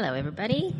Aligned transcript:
Hello, 0.00 0.14
everybody. 0.14 0.76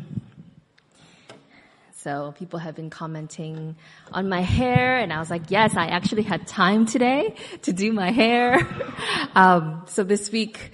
So 1.97 2.33
people 2.39 2.57
have 2.57 2.73
been 2.73 2.89
commenting 2.89 3.75
on 4.13 4.29
my 4.29 4.39
hair, 4.39 4.97
and 4.97 5.11
I 5.11 5.19
was 5.19 5.29
like, 5.29 5.51
yes, 5.51 5.75
I 5.75 5.87
actually 5.87 6.21
had 6.21 6.47
time 6.47 6.85
today 6.85 7.35
to 7.63 7.73
do 7.73 7.91
my 7.91 8.11
hair. 8.11 8.65
um, 9.35 9.83
so 9.87 10.05
this 10.05 10.31
week, 10.31 10.71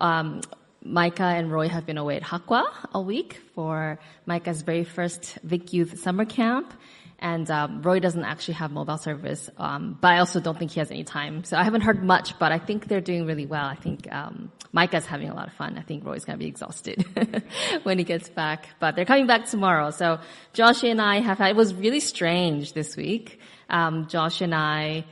um, 0.00 0.42
Micah 0.84 1.24
and 1.24 1.50
Roy 1.50 1.68
have 1.68 1.86
been 1.86 1.98
away 1.98 2.14
at 2.14 2.22
Hakwa 2.22 2.66
a 2.94 3.00
week 3.00 3.40
for 3.56 3.98
Micah's 4.26 4.62
very 4.62 4.84
first 4.84 5.36
Vic 5.42 5.72
Youth 5.72 5.98
summer 5.98 6.24
camp. 6.24 6.72
And 7.20 7.50
um, 7.50 7.82
Roy 7.82 7.98
doesn't 7.98 8.24
actually 8.24 8.54
have 8.54 8.70
mobile 8.70 8.96
service, 8.96 9.50
um, 9.58 9.98
but 10.00 10.12
I 10.12 10.18
also 10.18 10.38
don't 10.38 10.56
think 10.56 10.70
he 10.70 10.78
has 10.78 10.90
any 10.92 11.02
time. 11.02 11.42
So 11.42 11.56
I 11.56 11.64
haven't 11.64 11.80
heard 11.80 12.04
much, 12.04 12.38
but 12.38 12.52
I 12.52 12.58
think 12.58 12.86
they're 12.86 13.00
doing 13.00 13.26
really 13.26 13.44
well. 13.44 13.64
I 13.64 13.74
think 13.74 14.12
um, 14.12 14.52
Micah's 14.72 15.04
having 15.04 15.28
a 15.28 15.34
lot 15.34 15.48
of 15.48 15.52
fun. 15.54 15.78
I 15.78 15.82
think 15.82 16.04
Roy's 16.04 16.24
gonna 16.24 16.38
be 16.38 16.46
exhausted 16.46 17.04
when 17.82 17.98
he 17.98 18.04
gets 18.04 18.28
back, 18.28 18.68
but 18.78 18.94
they're 18.94 19.04
coming 19.04 19.26
back 19.26 19.46
tomorrow. 19.46 19.90
So 19.90 20.20
Josh 20.52 20.84
and 20.84 21.00
I 21.00 21.18
have 21.18 21.38
had, 21.38 21.50
it 21.50 21.56
was 21.56 21.74
really 21.74 21.98
strange 21.98 22.72
this 22.72 22.96
week. 22.96 23.40
Um, 23.68 24.06
Josh 24.06 24.40
and 24.40 24.54
I 24.54 25.04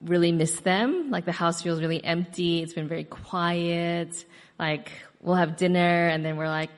really 0.00 0.32
miss 0.32 0.58
them. 0.60 1.10
Like 1.12 1.26
the 1.26 1.32
house 1.32 1.62
feels 1.62 1.80
really 1.80 2.02
empty. 2.02 2.60
It's 2.60 2.74
been 2.74 2.88
very 2.88 3.04
quiet. 3.04 4.24
Like 4.58 4.90
we'll 5.20 5.36
have 5.36 5.56
dinner 5.56 6.08
and 6.08 6.24
then 6.24 6.36
we're 6.36 6.48
like, 6.48 6.70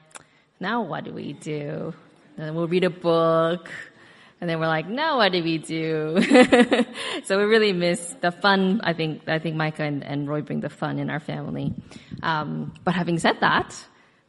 now 0.60 0.82
what 0.82 1.04
do 1.04 1.12
we 1.12 1.32
do? 1.32 1.94
And 2.36 2.46
then 2.46 2.54
we'll 2.54 2.68
read 2.68 2.84
a 2.84 2.90
book 2.90 3.70
and 4.40 4.48
then 4.48 4.60
we're 4.60 4.68
like, 4.68 4.88
no, 4.88 5.16
what 5.16 5.32
did 5.32 5.44
we 5.44 5.58
do? 5.58 6.18
so 7.24 7.38
we 7.38 7.44
really 7.44 7.72
miss 7.72 8.14
the 8.20 8.30
fun. 8.30 8.80
I 8.84 8.92
think, 8.92 9.28
I 9.28 9.38
think 9.38 9.56
Micah 9.56 9.82
and, 9.82 10.04
and 10.04 10.28
Roy 10.28 10.42
bring 10.42 10.60
the 10.60 10.68
fun 10.68 10.98
in 10.98 11.10
our 11.10 11.18
family. 11.18 11.74
Um, 12.22 12.72
but 12.84 12.94
having 12.94 13.18
said 13.18 13.40
that, 13.40 13.74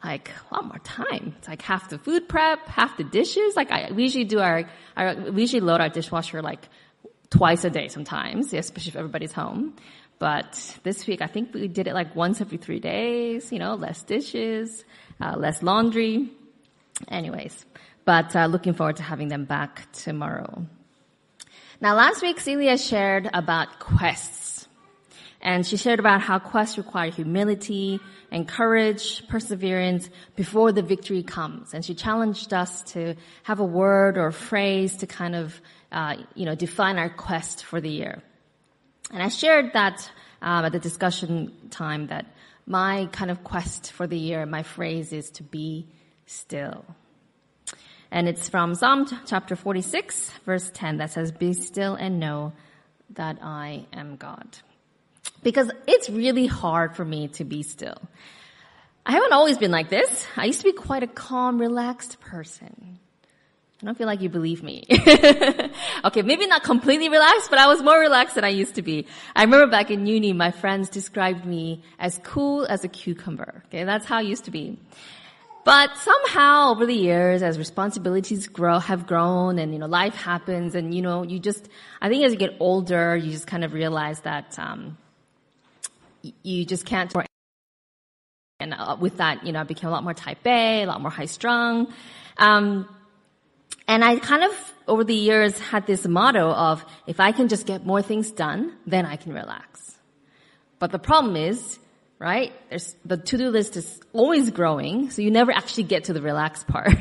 like 0.04 0.32
a 0.50 0.56
lot 0.56 0.66
more 0.66 0.80
time. 0.80 1.36
It's 1.38 1.48
like 1.48 1.62
half 1.62 1.90
the 1.90 2.00
food 2.00 2.28
prep, 2.30 2.68
half 2.68 2.98
the 2.98 3.04
dishes. 3.04 3.56
Like 3.56 3.72
I, 3.72 3.92
we 3.92 4.04
usually 4.04 4.24
do 4.24 4.40
our, 4.40 4.70
our, 4.96 5.16
we 5.16 5.42
usually 5.42 5.60
load 5.60 5.82
our 5.82 5.90
dishwasher 5.90 6.42
like 6.42 6.68
twice 7.30 7.64
a 7.64 7.70
day 7.70 7.88
sometimes, 7.88 8.54
especially 8.54 8.90
if 8.90 8.96
everybody's 8.96 9.34
home. 9.34 9.76
But 10.18 10.78
this 10.84 11.06
week, 11.08 11.22
I 11.22 11.28
think 11.28 11.54
we 11.54 11.68
did 11.68 11.88
it 11.88 11.94
like 11.94 12.16
once 12.16 12.42
every 12.42 12.58
three 12.58 12.80
days, 12.80 13.52
you 13.52 13.60
know, 13.60 13.76
less 13.76 14.04
dishes, 14.04 14.84
uh, 15.22 15.36
less 15.38 15.64
laundry. 15.64 16.30
Anyways, 17.08 17.66
but 18.10 18.36
uh, 18.36 18.48
looking 18.48 18.74
forward 18.74 18.96
to 18.96 19.04
having 19.04 19.28
them 19.28 19.46
back 19.46 19.86
tomorrow. 19.92 20.66
Now, 21.80 21.94
last 21.94 22.24
week 22.24 22.40
Celia 22.40 22.76
shared 22.76 23.30
about 23.32 23.78
quests, 23.78 24.68
and 25.42 25.64
she 25.64 25.78
shared 25.78 26.00
about 26.00 26.20
how 26.20 26.40
quests 26.40 26.80
require 26.80 27.12
humility 27.12 28.00
and 28.32 28.48
courage, 28.48 29.28
perseverance 29.28 30.10
before 30.36 30.72
the 30.72 30.82
victory 30.82 31.22
comes. 31.22 31.76
And 31.76 31.86
she 31.86 31.94
challenged 31.94 32.52
us 32.52 32.82
to 32.94 33.14
have 33.44 33.60
a 33.60 33.64
word 33.64 34.18
or 34.18 34.26
a 34.26 34.34
phrase 34.34 34.98
to 34.98 35.06
kind 35.06 35.36
of, 35.36 35.62
uh, 35.92 36.16
you 36.34 36.46
know, 36.46 36.56
define 36.56 36.98
our 36.98 37.12
quest 37.12 37.64
for 37.64 37.80
the 37.80 37.92
year. 37.92 38.24
And 39.14 39.22
I 39.22 39.30
shared 39.30 39.74
that 39.74 40.10
um, 40.42 40.66
at 40.66 40.72
the 40.72 40.80
discussion 40.80 41.54
time 41.70 42.08
that 42.08 42.26
my 42.66 43.08
kind 43.12 43.30
of 43.30 43.44
quest 43.44 43.92
for 43.92 44.08
the 44.08 44.18
year, 44.18 44.48
my 44.48 44.64
phrase 44.64 45.14
is 45.14 45.30
to 45.38 45.44
be 45.44 45.86
still. 46.26 46.84
And 48.12 48.28
it's 48.28 48.50
from 48.50 48.76
Psalm 48.76 49.08
chapter 49.26 49.56
46, 49.56 50.32
verse 50.46 50.72
10 50.74 50.98
that 50.98 51.12
says, 51.12 51.32
Be 51.32 51.54
still 51.54 51.94
and 51.94 52.20
know 52.20 52.54
that 53.12 53.38
I 53.42 53.86
am 53.94 54.16
God. 54.16 54.58
Because 55.44 55.72
it's 55.88 56.10
really 56.10 56.48
hard 56.48 56.96
for 56.96 57.06
me 57.06 57.28
to 57.30 57.44
be 57.44 57.64
still. 57.64 57.98
I 59.06 59.14
haven't 59.14 59.34
always 59.34 59.58
been 59.58 59.72
like 59.72 59.90
this. 59.90 60.26
I 60.36 60.46
used 60.46 60.60
to 60.60 60.66
be 60.66 60.74
quite 60.74 61.04
a 61.04 61.08
calm, 61.08 61.60
relaxed 61.60 62.20
person. 62.20 63.00
I 63.82 63.86
don't 63.86 63.98
feel 63.98 64.08
like 64.08 64.22
you 64.22 64.28
believe 64.28 64.62
me. 64.62 64.84
okay, 66.04 66.22
maybe 66.22 66.48
not 66.48 66.64
completely 66.64 67.08
relaxed, 67.08 67.50
but 67.50 67.60
I 67.60 67.68
was 67.68 67.82
more 67.82 67.98
relaxed 67.98 68.36
than 68.36 68.44
I 68.44 68.50
used 68.50 68.76
to 68.76 68.82
be. 68.82 69.08
I 69.36 69.44
remember 69.44 69.68
back 69.68 69.90
in 69.90 70.06
uni, 70.06 70.34
my 70.34 70.52
friends 70.52 70.90
described 70.90 71.46
me 71.46 71.84
as 71.98 72.20
cool 72.24 72.66
as 72.66 72.84
a 72.84 72.90
cucumber. 72.90 73.64
Okay, 73.68 73.86
that's 73.86 74.06
how 74.06 74.18
I 74.18 74.22
used 74.22 74.46
to 74.46 74.52
be. 74.52 74.78
But 75.66 75.98
somehow 75.98 76.72
over 76.72 76.86
the 76.86 76.96
years, 76.96 77.44
as 77.44 77.58
responsibilities 77.58 78.48
grow, 78.48 78.80
have 78.80 79.06
grown 79.06 79.60
and, 79.60 79.74
you 79.74 79.80
know, 79.80 79.88
life 79.88 80.16
happens 80.16 80.74
and, 80.74 80.94
you 80.94 81.02
know, 81.02 81.24
you 81.24 81.38
just, 81.40 81.68
I 82.02 82.10
think 82.10 82.24
as 82.24 82.32
you 82.32 82.40
get 82.40 82.56
older, 82.60 83.16
you 83.16 83.32
just 83.32 83.46
kind 83.46 83.64
of 83.64 83.74
realize 83.74 84.22
that, 84.22 84.58
um, 84.58 84.98
you 86.44 86.66
just 86.66 86.86
can't, 86.86 87.14
and 88.60 88.74
uh, 88.74 88.98
with 89.00 89.18
that, 89.18 89.46
you 89.46 89.52
know, 89.52 89.60
I 89.60 89.64
became 89.64 89.90
a 89.90 89.92
lot 89.92 90.04
more 90.04 90.14
type 90.14 90.46
A, 90.46 90.84
a 90.84 90.86
lot 90.86 91.02
more 91.02 91.12
high 91.12 91.26
strung. 91.26 91.94
Um, 92.38 92.88
and 93.88 94.04
I 94.04 94.18
kind 94.20 94.44
of, 94.44 94.74
over 94.88 95.04
the 95.04 95.16
years, 95.16 95.58
had 95.60 95.88
this 95.88 96.06
motto 96.08 96.52
of, 96.52 96.86
if 97.08 97.20
I 97.20 97.32
can 97.32 97.48
just 97.48 97.66
get 97.66 97.86
more 97.86 98.02
things 98.02 98.32
done, 98.32 98.74
then 98.86 99.06
I 99.06 99.16
can 99.16 99.34
relax. 99.34 99.98
But 100.78 100.92
the 100.92 101.00
problem 101.00 101.36
is, 101.36 101.79
right? 102.20 102.54
There's, 102.70 102.96
the 103.06 103.18
to-do 103.18 103.50
list 103.50 103.78
is 103.78 104.00
always 104.14 104.52
growing, 104.52 105.10
so 105.10 105.22
you 105.22 105.32
never 105.32 105.52
actually 105.52 105.84
get 105.84 106.06
to 106.06 106.14
the 106.14 106.22
relaxed 106.22 106.68
part. 106.76 106.98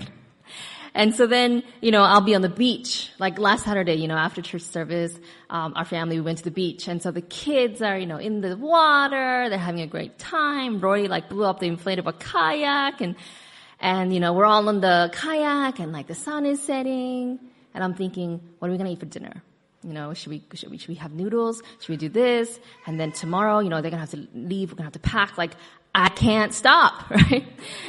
And 0.94 1.14
so 1.14 1.26
then, 1.26 1.62
you 1.80 1.90
know, 1.90 2.02
I'll 2.02 2.22
be 2.22 2.34
on 2.34 2.42
the 2.42 2.48
beach. 2.48 3.10
Like 3.18 3.38
last 3.38 3.64
Saturday, 3.64 3.94
you 3.94 4.08
know, 4.08 4.16
after 4.16 4.42
church 4.42 4.62
service, 4.62 5.16
um, 5.50 5.74
our 5.76 5.84
family, 5.84 6.16
we 6.16 6.22
went 6.22 6.38
to 6.38 6.44
the 6.44 6.50
beach. 6.50 6.88
And 6.88 7.00
so 7.02 7.10
the 7.10 7.20
kids 7.20 7.82
are, 7.82 7.96
you 7.96 8.06
know, 8.06 8.16
in 8.16 8.40
the 8.40 8.56
water. 8.56 9.48
They're 9.48 9.58
having 9.58 9.82
a 9.82 9.86
great 9.86 10.18
time. 10.18 10.80
Rory 10.80 11.06
like 11.06 11.28
blew 11.28 11.44
up 11.44 11.60
the 11.60 11.68
inflatable 11.68 12.18
kayak 12.18 13.00
and, 13.00 13.14
and, 13.78 14.12
you 14.12 14.18
know, 14.18 14.32
we're 14.32 14.46
all 14.46 14.68
on 14.68 14.80
the 14.80 15.10
kayak 15.12 15.78
and 15.78 15.92
like 15.92 16.08
the 16.08 16.16
sun 16.16 16.46
is 16.46 16.60
setting. 16.62 17.38
And 17.74 17.84
I'm 17.84 17.94
thinking, 17.94 18.40
what 18.58 18.68
are 18.68 18.72
we 18.72 18.78
going 18.78 18.86
to 18.86 18.92
eat 18.92 18.98
for 19.00 19.06
dinner? 19.06 19.42
You 19.84 19.92
know, 19.92 20.12
should 20.12 20.30
we, 20.30 20.42
should 20.54 20.70
we, 20.70 20.78
should 20.78 20.88
we 20.88 20.96
have 20.96 21.12
noodles? 21.12 21.62
Should 21.80 21.88
we 21.88 21.96
do 21.96 22.08
this? 22.08 22.58
And 22.86 22.98
then 22.98 23.12
tomorrow, 23.12 23.60
you 23.60 23.68
know, 23.68 23.80
they're 23.80 23.90
gonna 23.90 24.00
have 24.00 24.10
to 24.10 24.26
leave, 24.34 24.72
we're 24.72 24.76
gonna 24.76 24.86
have 24.86 24.94
to 24.94 24.98
pack. 24.98 25.38
Like, 25.38 25.52
I 25.94 26.08
can't 26.08 26.52
stop, 26.52 27.08
right? 27.10 27.46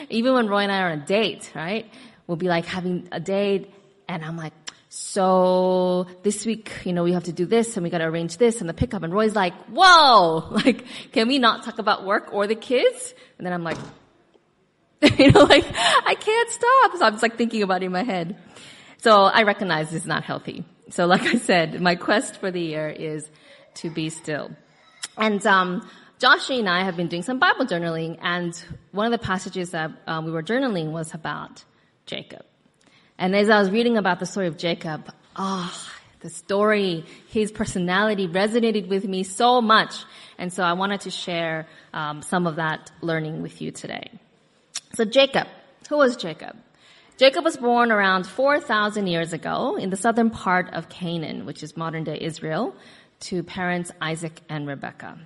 Even 0.09 0.33
when 0.33 0.47
Roy 0.47 0.59
and 0.59 0.72
I 0.72 0.81
are 0.81 0.91
on 0.91 1.00
a 1.00 1.05
date, 1.05 1.51
right? 1.55 1.91
We'll 2.27 2.38
be 2.38 2.47
like 2.47 2.66
having 2.66 3.07
a 3.11 3.19
date 3.19 3.73
and 4.07 4.23
I'm 4.23 4.38
like, 4.38 4.53
so 4.89 6.07
this 6.23 6.45
week, 6.45 6.72
you 6.83 6.94
know, 6.94 7.03
we 7.03 7.13
have 7.13 7.25
to 7.25 7.31
do 7.31 7.45
this 7.45 7.77
and 7.77 7.83
we 7.83 7.89
gotta 7.89 8.06
arrange 8.06 8.38
this 8.38 8.59
and 8.59 8.69
the 8.69 8.73
pickup 8.73 9.03
and 9.03 9.13
Roy's 9.13 9.35
like, 9.35 9.53
whoa, 9.66 10.47
like, 10.51 10.85
can 11.11 11.27
we 11.27 11.39
not 11.39 11.63
talk 11.63 11.79
about 11.79 12.06
work 12.06 12.33
or 12.33 12.47
the 12.47 12.56
kids? 12.56 13.13
And 13.38 13.45
then 13.45 13.53
I'm 13.53 13.63
like, 13.63 13.77
you 15.17 15.31
know, 15.31 15.44
like, 15.44 15.66
I 15.67 16.16
can't 16.19 16.50
stop. 16.50 16.97
So 16.97 17.06
I'm 17.06 17.13
just 17.13 17.23
like 17.23 17.38
thinking 17.38 17.63
about 17.63 17.81
it 17.83 17.88
in 17.88 17.91
my 17.91 18.03
head. 18.03 18.38
So 18.97 19.23
I 19.23 19.44
recognize 19.44 19.89
this 19.89 20.01
is 20.01 20.07
not 20.07 20.23
healthy. 20.23 20.66
So 20.91 21.05
like 21.05 21.22
I 21.22 21.38
said, 21.38 21.81
my 21.81 21.95
quest 21.95 22.38
for 22.38 22.51
the 22.51 22.61
year 22.61 22.89
is 22.89 23.29
to 23.75 23.89
be 23.89 24.09
still. 24.09 24.51
And, 25.17 25.45
um, 25.45 25.88
Josh 26.19 26.50
and 26.50 26.67
I 26.67 26.83
have 26.83 26.97
been 26.97 27.07
doing 27.07 27.23
some 27.23 27.39
Bible 27.39 27.66
journaling 27.66 28.17
and 28.22 28.53
one 28.91 29.05
of 29.05 29.11
the 29.17 29.25
passages 29.25 29.72
that 29.72 29.91
um, 30.05 30.25
we 30.25 30.31
were 30.31 30.44
journaling 30.44 30.91
was 30.91 31.13
about 31.13 31.63
Jacob. 32.05 32.44
And 33.17 33.33
as 33.35 33.50
I 33.50 33.57
was 33.57 33.72
reading 33.72 33.95
about 33.95 34.19
the 34.19 34.25
story 34.25 34.47
of 34.47 34.57
Jacob, 34.57 35.09
ah, 35.38 35.72
oh, 35.73 36.00
the 36.19 36.29
story, 36.29 37.06
his 37.29 37.53
personality 37.53 38.27
resonated 38.27 38.89
with 38.89 39.07
me 39.07 39.23
so 39.23 39.61
much. 39.61 40.03
And 40.38 40.51
so 40.51 40.63
I 40.63 40.73
wanted 40.73 41.01
to 41.01 41.09
share 41.09 41.67
um, 41.94 42.21
some 42.21 42.47
of 42.47 42.57
that 42.57 42.91
learning 43.00 43.41
with 43.41 43.61
you 43.61 43.71
today. 43.71 44.11
So 44.95 45.06
Jacob, 45.06 45.47
who 45.88 45.97
was 45.97 46.17
Jacob? 46.17 46.57
Jacob 47.19 47.44
was 47.44 47.57
born 47.57 47.91
around 47.91 48.25
4,000 48.25 49.06
years 49.06 49.34
ago 49.34 49.75
in 49.75 49.90
the 49.90 49.97
southern 49.97 50.30
part 50.30 50.74
of 50.74 50.88
Canaan, 50.88 51.46
which 51.46 51.63
is 51.63 51.75
modern 51.75 52.06
day 52.06 52.18
Israel, 52.22 52.74
to 53.19 53.44
parents 53.44 53.91
Isaac 54.00 54.40
and 54.47 54.66
Rebekah. 54.66 55.18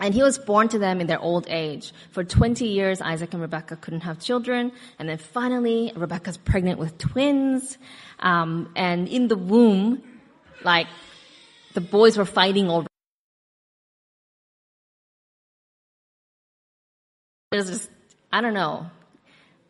And 0.00 0.14
he 0.14 0.20
was 0.24 0.36
born 0.36 0.68
to 0.70 0.80
them 0.80 1.00
in 1.00 1.06
their 1.06 1.20
old 1.20 1.46
age. 1.48 1.92
For 2.10 2.24
20 2.24 2.66
years, 2.66 3.00
Isaac 3.00 3.34
and 3.34 3.40
Rebecca 3.40 3.76
couldn't 3.76 4.00
have 4.00 4.18
children. 4.18 4.72
And 4.98 5.08
then 5.08 5.18
finally, 5.18 5.92
Rebekah's 5.94 6.38
pregnant 6.38 6.80
with 6.80 6.98
twins. 6.98 7.78
Um, 8.18 8.72
and 8.74 9.06
in 9.06 9.28
the 9.28 9.36
womb, 9.36 10.02
like, 10.64 10.88
the 11.74 11.80
boys 11.80 12.18
were 12.18 12.24
fighting 12.24 12.68
over. 12.68 12.88
It 17.52 17.58
was 17.58 17.68
just, 17.68 17.90
I 18.32 18.40
don't 18.40 18.54
know 18.54 18.90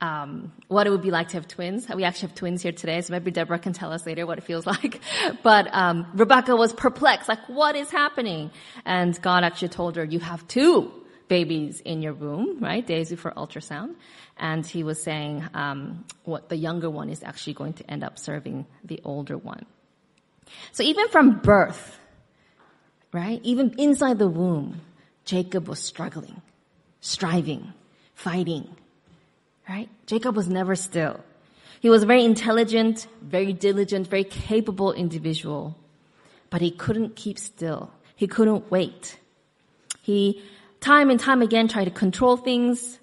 um, 0.03 0.53
what 0.67 0.89
it 0.89 0.91
would 0.91 1.01
be 1.01 1.13
like 1.13 1.29
to 1.29 1.35
have 1.35 1.47
twins. 1.47 1.89
We 1.89 2.03
actually 2.03 2.29
have 2.29 2.35
twins 2.35 2.61
here 2.61 2.73
today, 2.73 3.01
so 3.01 3.13
maybe 3.13 3.31
Deborah 3.31 3.61
can 3.61 3.73
tell 3.73 3.93
us 3.93 4.05
later 4.05 4.27
what 4.27 4.37
it 4.37 4.45
feels 4.45 4.67
like. 4.75 5.01
But 5.45 5.73
um, 5.73 6.09
Rebecca 6.15 6.57
was 6.57 6.73
perplexed, 6.73 7.29
like, 7.29 7.49
what 7.49 7.77
is 7.77 7.89
happening? 7.89 8.51
And 8.85 9.21
God 9.23 9.45
actually 9.45 9.69
told 9.69 9.95
her, 9.97 10.05
you 10.05 10.19
have 10.19 10.47
two 10.49 10.93
babies 11.29 11.81
in 11.81 12.03
your 12.03 12.15
womb, 12.15 12.59
right? 12.59 12.85
Days 12.85 13.15
for 13.15 13.31
ultrasound. 13.31 13.95
And 14.37 14.67
he 14.67 14.83
was 14.83 15.01
saying 15.01 15.49
um, 15.55 16.05
what 16.25 16.49
the 16.49 16.57
younger 16.57 16.91
one 16.91 17.09
is 17.09 17.23
actually 17.23 17.55
going 17.55 17.75
to 17.75 17.89
end 17.89 18.03
up 18.03 18.19
serving 18.19 18.67
the 18.83 19.01
older 19.05 19.39
one. 19.39 19.65
So 20.73 20.83
even 20.83 21.09
from 21.09 21.39
birth, 21.39 21.97
right? 23.13 23.41
Even 23.45 23.77
inside 23.79 24.19
the 24.19 24.29
womb, 24.29 24.81
Jacob 25.25 25.69
was 25.69 25.79
struggling, 25.79 26.43
striving, 27.01 27.73
fighting 28.15 28.77
right? 29.69 29.89
Jacob 30.07 30.37
was 30.37 30.49
never 30.49 30.75
still. 30.77 31.21
He 31.81 31.91
was 31.91 32.03
a 32.03 32.07
very 32.07 32.25
intelligent, 32.25 33.09
very 33.21 33.53
diligent, 33.53 34.07
very 34.07 34.25
capable 34.25 34.93
individual, 34.93 35.77
but 36.51 36.61
he 36.61 36.71
couldn't 36.71 37.17
keep 37.17 37.39
still. 37.39 37.91
He 38.15 38.29
couldn't 38.29 38.71
wait. 38.71 39.19
He 40.01 40.43
time 40.81 41.11
and 41.11 41.19
time 41.19 41.43
again 41.43 41.69
tried 41.69 41.87
to 41.87 41.91
control 41.91 42.37
things 42.37 43.01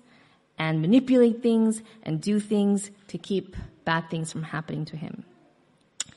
and 0.57 0.81
manipulate 0.81 1.41
things 1.41 1.81
and 2.03 2.21
do 2.21 2.39
things 2.39 2.91
to 3.07 3.17
keep 3.17 3.55
bad 3.85 4.09
things 4.09 4.31
from 4.31 4.43
happening 4.43 4.85
to 4.85 4.97
him. 4.97 5.23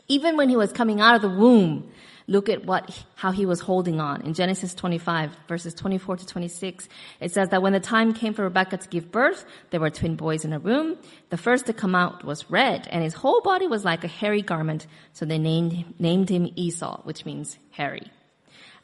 Even 0.08 0.36
when 0.36 0.48
he 0.48 0.56
was 0.56 0.72
coming 0.72 1.00
out 1.00 1.14
of 1.16 1.22
the 1.22 1.28
womb, 1.28 1.90
look 2.26 2.48
at 2.48 2.64
what, 2.64 3.04
how 3.14 3.30
he 3.30 3.46
was 3.46 3.60
holding 3.60 4.00
on. 4.00 4.22
In 4.22 4.34
Genesis 4.34 4.74
25 4.74 5.36
verses 5.48 5.74
24 5.74 6.18
to 6.18 6.26
26, 6.26 6.88
it 7.20 7.32
says 7.32 7.48
that 7.50 7.62
when 7.62 7.72
the 7.72 7.80
time 7.80 8.14
came 8.14 8.34
for 8.34 8.44
Rebecca 8.44 8.76
to 8.76 8.88
give 8.88 9.10
birth, 9.10 9.44
there 9.70 9.80
were 9.80 9.90
twin 9.90 10.16
boys 10.16 10.44
in 10.44 10.52
a 10.52 10.58
room. 10.58 10.96
The 11.30 11.36
first 11.36 11.66
to 11.66 11.72
come 11.72 11.94
out 11.94 12.24
was 12.24 12.50
red 12.50 12.88
and 12.90 13.02
his 13.02 13.14
whole 13.14 13.40
body 13.40 13.66
was 13.66 13.84
like 13.84 14.04
a 14.04 14.08
hairy 14.08 14.42
garment. 14.42 14.86
So 15.12 15.24
they 15.24 15.38
named, 15.38 15.94
named 15.98 16.28
him 16.28 16.50
Esau, 16.56 17.02
which 17.02 17.24
means 17.24 17.58
hairy. 17.70 18.10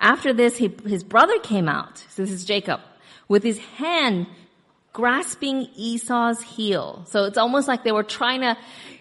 After 0.01 0.33
this, 0.33 0.57
he, 0.57 0.73
his 0.87 1.03
brother 1.03 1.39
came 1.41 1.69
out. 1.69 1.99
So 2.11 2.23
this 2.23 2.31
is 2.31 2.45
Jacob 2.45 2.81
with 3.29 3.43
his 3.43 3.59
hand 3.59 4.27
grasping 4.93 5.69
Esau's 5.77 6.43
heel. 6.43 7.05
So 7.09 7.25
it's 7.25 7.39
almost 7.39 7.69
like 7.69 7.85
they 7.85 7.93
were 7.93 8.03
trying 8.03 8.41
to 8.41 8.57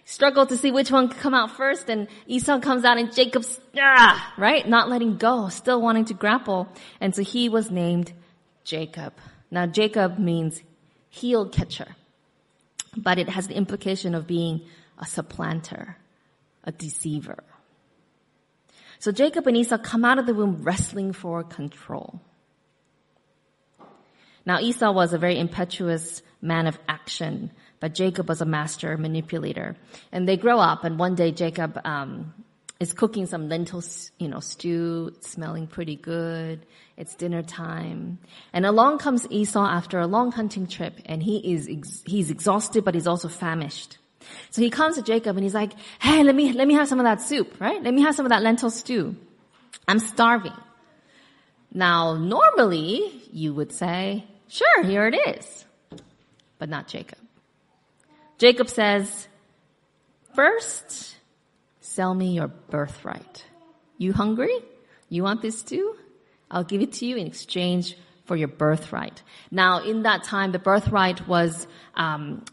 struggle 0.06 0.46
to 0.46 0.56
see 0.56 0.72
which 0.72 0.92
one 0.92 1.10
could 1.10 1.20
come 1.20 1.34
out 1.34 1.52
first 1.52 1.90
and 1.90 2.08
Esau 2.28 2.60
comes 2.60 2.86
out 2.86 2.98
and 2.98 3.14
Jacob's, 3.14 3.60
ah, 3.78 4.34
right? 4.38 4.68
Not 4.68 4.90
letting 4.90 5.18
go, 5.18 5.50
still 5.50 5.82
wanting 5.82 6.06
to 6.06 6.14
grapple. 6.14 6.70
And 7.02 7.16
so 7.16 7.24
he 7.24 7.50
was 7.50 7.72
named 7.72 8.14
Jacob. 8.64 9.14
Now 9.52 9.66
Jacob 9.66 10.20
means 10.20 10.62
heel 11.10 11.50
catcher, 11.50 11.96
but 12.96 13.18
it 13.18 13.30
has 13.30 13.48
the 13.48 13.56
implication 13.56 14.14
of 14.14 14.28
being 14.28 14.62
a 14.98 15.06
supplanter, 15.06 15.98
a 16.64 16.72
deceiver. 16.72 17.44
So 19.00 19.12
Jacob 19.12 19.48
and 19.48 19.56
Esau 19.56 19.78
come 19.78 20.04
out 20.06 20.20
of 20.20 20.26
the 20.26 20.34
womb 20.34 20.64
wrestling 20.64 21.14
for 21.14 21.44
control. 21.44 22.20
Now 24.48 24.62
Esau 24.62 24.94
was 24.94 25.12
a 25.12 25.18
very 25.18 25.38
impetuous 25.38 26.22
man 26.42 26.68
of 26.68 26.80
action, 26.88 27.52
but 27.82 27.94
Jacob 27.94 28.30
was 28.30 28.40
a 28.40 28.46
master 28.46 28.98
manipulator. 28.98 29.76
And 30.14 30.26
they 30.26 30.38
grow 30.38 30.58
up, 30.58 30.86
and 30.86 30.98
one 30.98 31.16
day 31.16 31.34
Jacob 31.34 31.78
um, 31.84 32.34
is 32.80 32.94
cooking 32.94 33.26
some 33.26 33.50
lentil, 33.50 33.84
you 34.20 34.30
know, 34.30 34.40
stew, 34.40 35.14
smelling 35.20 35.68
pretty 35.68 35.98
good. 35.98 36.66
It's 36.96 37.14
dinner 37.16 37.44
time, 37.44 38.20
and 38.54 38.66
along 38.66 39.00
comes 39.00 39.28
Esau 39.30 39.68
after 39.68 40.00
a 40.00 40.08
long 40.08 40.32
hunting 40.32 40.66
trip, 40.66 40.94
and 41.06 41.22
he 41.22 41.54
is 41.54 41.68
ex- 41.70 42.04
he's 42.06 42.32
exhausted, 42.32 42.86
but 42.86 42.96
he's 42.96 43.06
also 43.06 43.28
famished. 43.28 43.98
So 44.52 44.62
he 44.62 44.70
comes 44.70 44.96
to 44.96 45.02
Jacob 45.02 45.36
and 45.36 45.44
he's 45.44 45.54
like, 45.54 45.74
"Hey, 46.00 46.24
let 46.24 46.36
me 46.36 46.54
let 46.54 46.70
me 46.70 46.74
have 46.76 46.88
some 46.88 47.00
of 47.00 47.04
that 47.04 47.22
soup, 47.22 47.60
right? 47.60 47.84
Let 47.84 47.94
me 47.94 48.02
have 48.02 48.16
some 48.16 48.26
of 48.26 48.30
that 48.30 48.44
lentil 48.44 48.70
stew. 48.70 49.18
I'm 49.90 50.00
starving." 50.00 50.58
Now, 51.72 52.16
normally 52.16 53.12
you 53.32 53.54
would 53.54 53.72
say, 53.72 54.26
Sure, 54.48 54.84
here 54.84 55.08
it 55.08 55.16
is. 55.38 55.66
But 56.58 56.70
not 56.70 56.88
Jacob. 56.88 57.20
Jacob 58.38 58.70
says, 58.70 59.28
first, 60.36 61.16
sell 61.82 62.14
me 62.14 62.36
your 62.36 62.48
birthright. 62.48 63.46
You 63.98 64.14
hungry? 64.14 64.60
You 65.10 65.24
want 65.24 65.42
this 65.42 65.64
too? 65.64 65.96
I'll 66.50 66.64
give 66.64 66.82
it 66.82 66.94
to 66.94 67.06
you 67.06 67.18
in 67.18 67.28
exchange 67.28 67.98
for 68.26 68.36
your 68.36 68.48
birthright. 68.48 69.24
Now, 69.52 69.84
in 69.84 70.04
that 70.04 70.24
time, 70.24 70.52
the 70.52 70.60
birthright 70.60 71.28
was 71.28 71.68
um, 71.96 72.46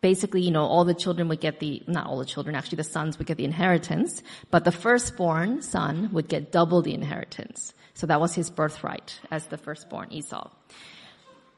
basically, 0.00 0.42
you 0.42 0.50
know, 0.50 0.64
all 0.64 0.84
the 0.84 0.94
children 0.94 1.28
would 1.28 1.40
get 1.40 1.60
the 1.60 1.82
not 1.86 2.06
all 2.06 2.18
the 2.18 2.24
children, 2.24 2.54
actually, 2.54 2.76
the 2.76 2.84
sons 2.84 3.18
would 3.18 3.26
get 3.26 3.36
the 3.36 3.44
inheritance, 3.44 4.22
but 4.50 4.64
the 4.64 4.72
firstborn 4.72 5.62
son 5.62 6.10
would 6.12 6.28
get 6.28 6.52
double 6.52 6.82
the 6.82 6.94
inheritance. 6.94 7.72
So 7.94 8.06
that 8.06 8.20
was 8.20 8.34
his 8.34 8.50
birthright 8.50 9.20
as 9.30 9.46
the 9.46 9.58
firstborn 9.58 10.12
Esau. 10.12 10.50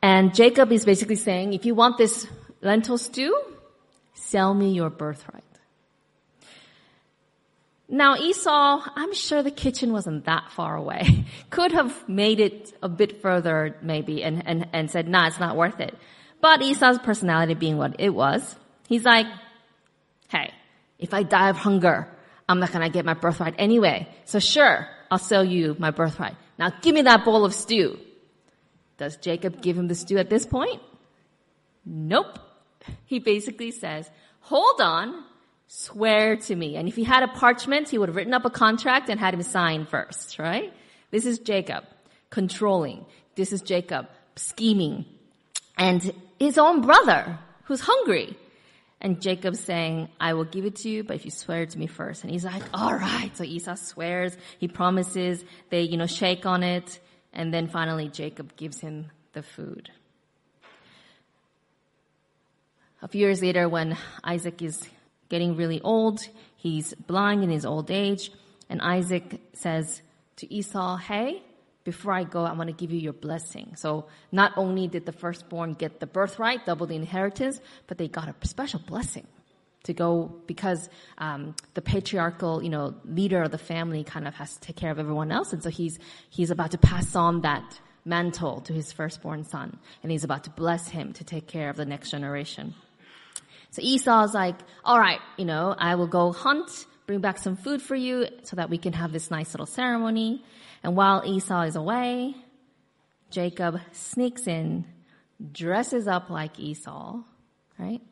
And 0.02 0.34
Jacob 0.34 0.72
is 0.72 0.84
basically 0.84 1.16
saying, 1.16 1.54
if 1.54 1.64
you 1.64 1.74
want 1.76 1.96
this 1.96 2.26
lentil 2.60 2.98
stew, 2.98 3.40
sell 4.14 4.52
me 4.52 4.72
your 4.72 4.90
birthright. 4.90 5.44
Now 7.88 8.16
Esau, 8.16 8.82
I'm 8.96 9.12
sure 9.12 9.42
the 9.42 9.50
kitchen 9.50 9.92
wasn't 9.92 10.24
that 10.24 10.50
far 10.50 10.74
away. 10.76 11.26
Could 11.50 11.72
have 11.72 12.08
made 12.08 12.40
it 12.40 12.72
a 12.82 12.88
bit 12.88 13.20
further 13.20 13.76
maybe 13.82 14.24
and, 14.24 14.42
and, 14.46 14.66
and 14.72 14.90
said, 14.90 15.08
nah, 15.08 15.26
it's 15.26 15.38
not 15.38 15.56
worth 15.56 15.78
it. 15.78 15.94
But 16.40 16.62
Esau's 16.62 16.98
personality 16.98 17.54
being 17.54 17.76
what 17.76 17.96
it 18.00 18.08
was, 18.08 18.56
he's 18.88 19.04
like, 19.04 19.26
hey, 20.28 20.52
if 20.98 21.12
I 21.14 21.22
die 21.22 21.50
of 21.50 21.56
hunger, 21.56 22.08
I'm 22.48 22.58
not 22.58 22.72
gonna 22.72 22.88
get 22.88 23.04
my 23.04 23.14
birthright 23.14 23.54
anyway. 23.58 24.08
So 24.24 24.38
sure, 24.40 24.88
I'll 25.10 25.18
sell 25.18 25.44
you 25.44 25.76
my 25.78 25.90
birthright. 25.90 26.34
Now 26.58 26.72
give 26.80 26.94
me 26.94 27.02
that 27.02 27.24
bowl 27.24 27.44
of 27.44 27.52
stew. 27.52 27.98
Does 28.98 29.16
Jacob 29.16 29.62
give 29.62 29.76
him 29.76 29.88
the 29.88 29.94
stew 29.94 30.18
at 30.18 30.30
this 30.30 30.46
point? 30.46 30.80
Nope. 31.84 32.38
He 33.06 33.18
basically 33.18 33.70
says, 33.70 34.10
hold 34.40 34.80
on, 34.80 35.24
swear 35.66 36.36
to 36.36 36.54
me. 36.54 36.76
And 36.76 36.88
if 36.88 36.96
he 36.96 37.04
had 37.04 37.22
a 37.22 37.28
parchment, 37.28 37.88
he 37.88 37.98
would 37.98 38.08
have 38.08 38.16
written 38.16 38.34
up 38.34 38.44
a 38.44 38.50
contract 38.50 39.08
and 39.08 39.18
had 39.18 39.34
him 39.34 39.42
sign 39.42 39.86
first, 39.86 40.38
right? 40.38 40.72
This 41.10 41.26
is 41.26 41.38
Jacob 41.38 41.84
controlling. 42.30 43.04
This 43.34 43.52
is 43.52 43.62
Jacob 43.62 44.08
scheming. 44.36 45.04
And 45.76 46.12
his 46.38 46.58
own 46.58 46.80
brother 46.80 47.38
who's 47.64 47.80
hungry. 47.80 48.36
And 49.00 49.20
Jacob's 49.20 49.60
saying, 49.60 50.08
I 50.20 50.34
will 50.34 50.44
give 50.44 50.64
it 50.64 50.76
to 50.76 50.88
you, 50.88 51.02
but 51.02 51.16
if 51.16 51.24
you 51.24 51.32
swear 51.32 51.66
to 51.66 51.78
me 51.78 51.88
first. 51.88 52.22
And 52.22 52.30
he's 52.30 52.44
like, 52.44 52.62
all 52.72 52.94
right. 52.94 53.30
So 53.34 53.42
Esau 53.42 53.74
swears, 53.74 54.36
he 54.58 54.68
promises, 54.68 55.44
they, 55.70 55.82
you 55.82 55.96
know, 55.96 56.06
shake 56.06 56.46
on 56.46 56.62
it. 56.62 57.00
And 57.32 57.52
then 57.52 57.68
finally, 57.68 58.08
Jacob 58.08 58.56
gives 58.56 58.80
him 58.80 59.10
the 59.32 59.42
food. 59.42 59.90
A 63.00 63.08
few 63.08 63.20
years 63.20 63.42
later, 63.42 63.68
when 63.68 63.96
Isaac 64.22 64.62
is 64.62 64.86
getting 65.28 65.56
really 65.56 65.80
old, 65.80 66.20
he's 66.56 66.94
blind 66.94 67.42
in 67.42 67.50
his 67.50 67.64
old 67.64 67.90
age, 67.90 68.30
and 68.68 68.80
Isaac 68.80 69.40
says 69.54 70.02
to 70.36 70.54
Esau, 70.54 70.98
Hey, 70.98 71.42
before 71.84 72.12
I 72.12 72.24
go, 72.24 72.44
I 72.44 72.52
want 72.52 72.68
to 72.68 72.76
give 72.76 72.92
you 72.92 73.00
your 73.00 73.12
blessing. 73.12 73.74
So 73.76 74.06
not 74.30 74.52
only 74.56 74.86
did 74.86 75.04
the 75.04 75.12
firstborn 75.12 75.74
get 75.74 75.98
the 75.98 76.06
birthright, 76.06 76.64
double 76.64 76.86
the 76.86 76.94
inheritance, 76.94 77.60
but 77.88 77.98
they 77.98 78.06
got 78.06 78.28
a 78.28 78.46
special 78.46 78.80
blessing 78.86 79.26
to 79.84 79.92
go 79.92 80.34
because 80.46 80.88
um, 81.18 81.54
the 81.74 81.82
patriarchal, 81.82 82.62
you 82.62 82.68
know, 82.68 82.94
leader 83.04 83.42
of 83.42 83.50
the 83.50 83.58
family 83.58 84.04
kind 84.04 84.28
of 84.28 84.34
has 84.34 84.54
to 84.54 84.60
take 84.60 84.76
care 84.76 84.90
of 84.90 84.98
everyone 84.98 85.32
else, 85.32 85.52
and 85.52 85.62
so 85.62 85.70
he's 85.70 85.98
he's 86.30 86.50
about 86.50 86.70
to 86.72 86.78
pass 86.78 87.14
on 87.16 87.40
that 87.42 87.80
mantle 88.04 88.60
to 88.62 88.72
his 88.72 88.92
firstborn 88.92 89.44
son, 89.44 89.78
and 90.02 90.12
he's 90.12 90.24
about 90.24 90.44
to 90.44 90.50
bless 90.50 90.88
him 90.88 91.12
to 91.14 91.24
take 91.24 91.46
care 91.46 91.70
of 91.70 91.76
the 91.76 91.84
next 91.84 92.10
generation. 92.10 92.74
So 93.70 93.80
Esau's 93.82 94.34
like, 94.34 94.56
all 94.84 94.98
right, 94.98 95.20
you 95.38 95.46
know, 95.46 95.74
I 95.76 95.94
will 95.94 96.06
go 96.06 96.32
hunt, 96.32 96.86
bring 97.06 97.20
back 97.20 97.38
some 97.38 97.56
food 97.56 97.80
for 97.80 97.94
you, 97.94 98.26
so 98.42 98.56
that 98.56 98.68
we 98.68 98.78
can 98.78 98.92
have 98.92 99.12
this 99.12 99.30
nice 99.30 99.54
little 99.54 99.66
ceremony. 99.66 100.44
And 100.82 100.94
while 100.94 101.22
Esau 101.24 101.62
is 101.62 101.76
away, 101.76 102.34
Jacob 103.30 103.80
sneaks 103.92 104.46
in, 104.46 104.84
dresses 105.52 106.06
up 106.06 106.28
like 106.28 106.60
Esau, 106.60 107.22
right? 107.78 108.02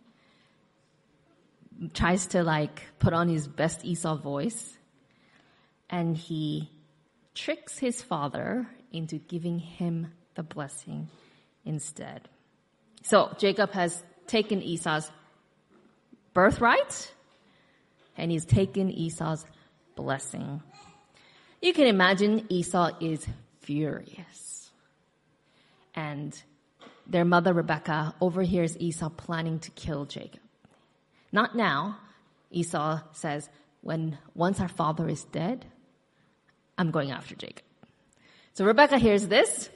Tries 1.95 2.27
to 2.29 2.43
like 2.43 2.83
put 2.99 3.13
on 3.13 3.29
his 3.29 3.49
best 3.49 3.85
Esau 3.85 4.17
voice 4.17 4.77
and 5.89 6.17
he 6.17 6.71
tricks 7.35 7.79
his 7.79 8.03
father 8.03 8.69
into 8.93 9.17
giving 9.17 9.59
him 9.59 10.13
the 10.35 10.43
blessing 10.43 11.09
instead. 11.65 12.29
So 13.03 13.35
Jacob 13.39 13.73
has 13.73 14.03
taken 14.27 14.63
Esau's 14.63 15.11
birthright 16.35 17.13
and 18.17 18.31
he's 18.31 18.45
taken 18.45 18.91
Esau's 18.91 19.45
blessing. 19.97 20.63
You 21.63 21.73
can 21.73 21.87
imagine 21.87 22.47
Esau 22.49 22.91
is 23.01 23.27
furious. 23.61 24.71
And 25.95 26.41
their 27.07 27.25
mother 27.25 27.53
Rebecca 27.53 28.15
overhears 28.21 28.79
Esau 28.79 29.09
planning 29.09 29.59
to 29.61 29.71
kill 29.73 30.05
Jacob. 30.05 30.41
Not 31.33 31.57
now. 31.57 31.99
Esau 32.51 33.01
says, 33.13 33.49
when 33.83 34.19
once 34.35 34.61
our 34.61 34.69
father 34.69 35.09
is 35.09 35.25
dead, 35.25 35.65
I'm 36.77 36.91
going 36.91 37.11
after 37.13 37.35
Jacob. 37.35 37.65
So 38.55 38.65
Rebecca 38.65 38.99
hears 38.99 39.27
this 39.29 39.71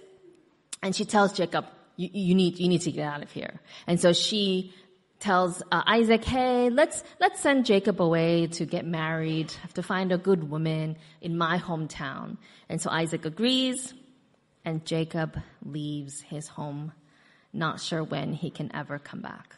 and 0.82 0.94
she 0.94 1.04
tells 1.04 1.32
Jacob, 1.32 1.66
you, 1.96 2.34
need, 2.34 2.58
you 2.58 2.68
need 2.68 2.82
to 2.82 2.92
get 2.92 3.06
out 3.06 3.22
of 3.22 3.30
here. 3.30 3.60
And 3.86 4.00
so 4.00 4.12
she 4.12 4.74
tells 5.20 5.62
uh, 5.70 5.82
Isaac, 5.86 6.24
hey, 6.24 6.70
let's, 6.70 7.02
let's 7.20 7.40
send 7.40 7.66
Jacob 7.66 8.02
away 8.02 8.48
to 8.48 8.66
get 8.66 8.84
married, 8.84 9.52
have 9.62 9.74
to 9.74 9.82
find 9.82 10.12
a 10.12 10.18
good 10.18 10.50
woman 10.50 10.96
in 11.20 11.38
my 11.38 11.58
hometown. 11.58 12.36
And 12.68 12.80
so 12.80 12.90
Isaac 12.90 13.24
agrees 13.24 13.94
and 14.64 14.84
Jacob 14.84 15.38
leaves 15.64 16.20
his 16.20 16.48
home, 16.48 16.92
not 17.52 17.80
sure 17.80 18.02
when 18.02 18.32
he 18.32 18.50
can 18.50 18.74
ever 18.74 18.98
come 18.98 19.20
back. 19.20 19.56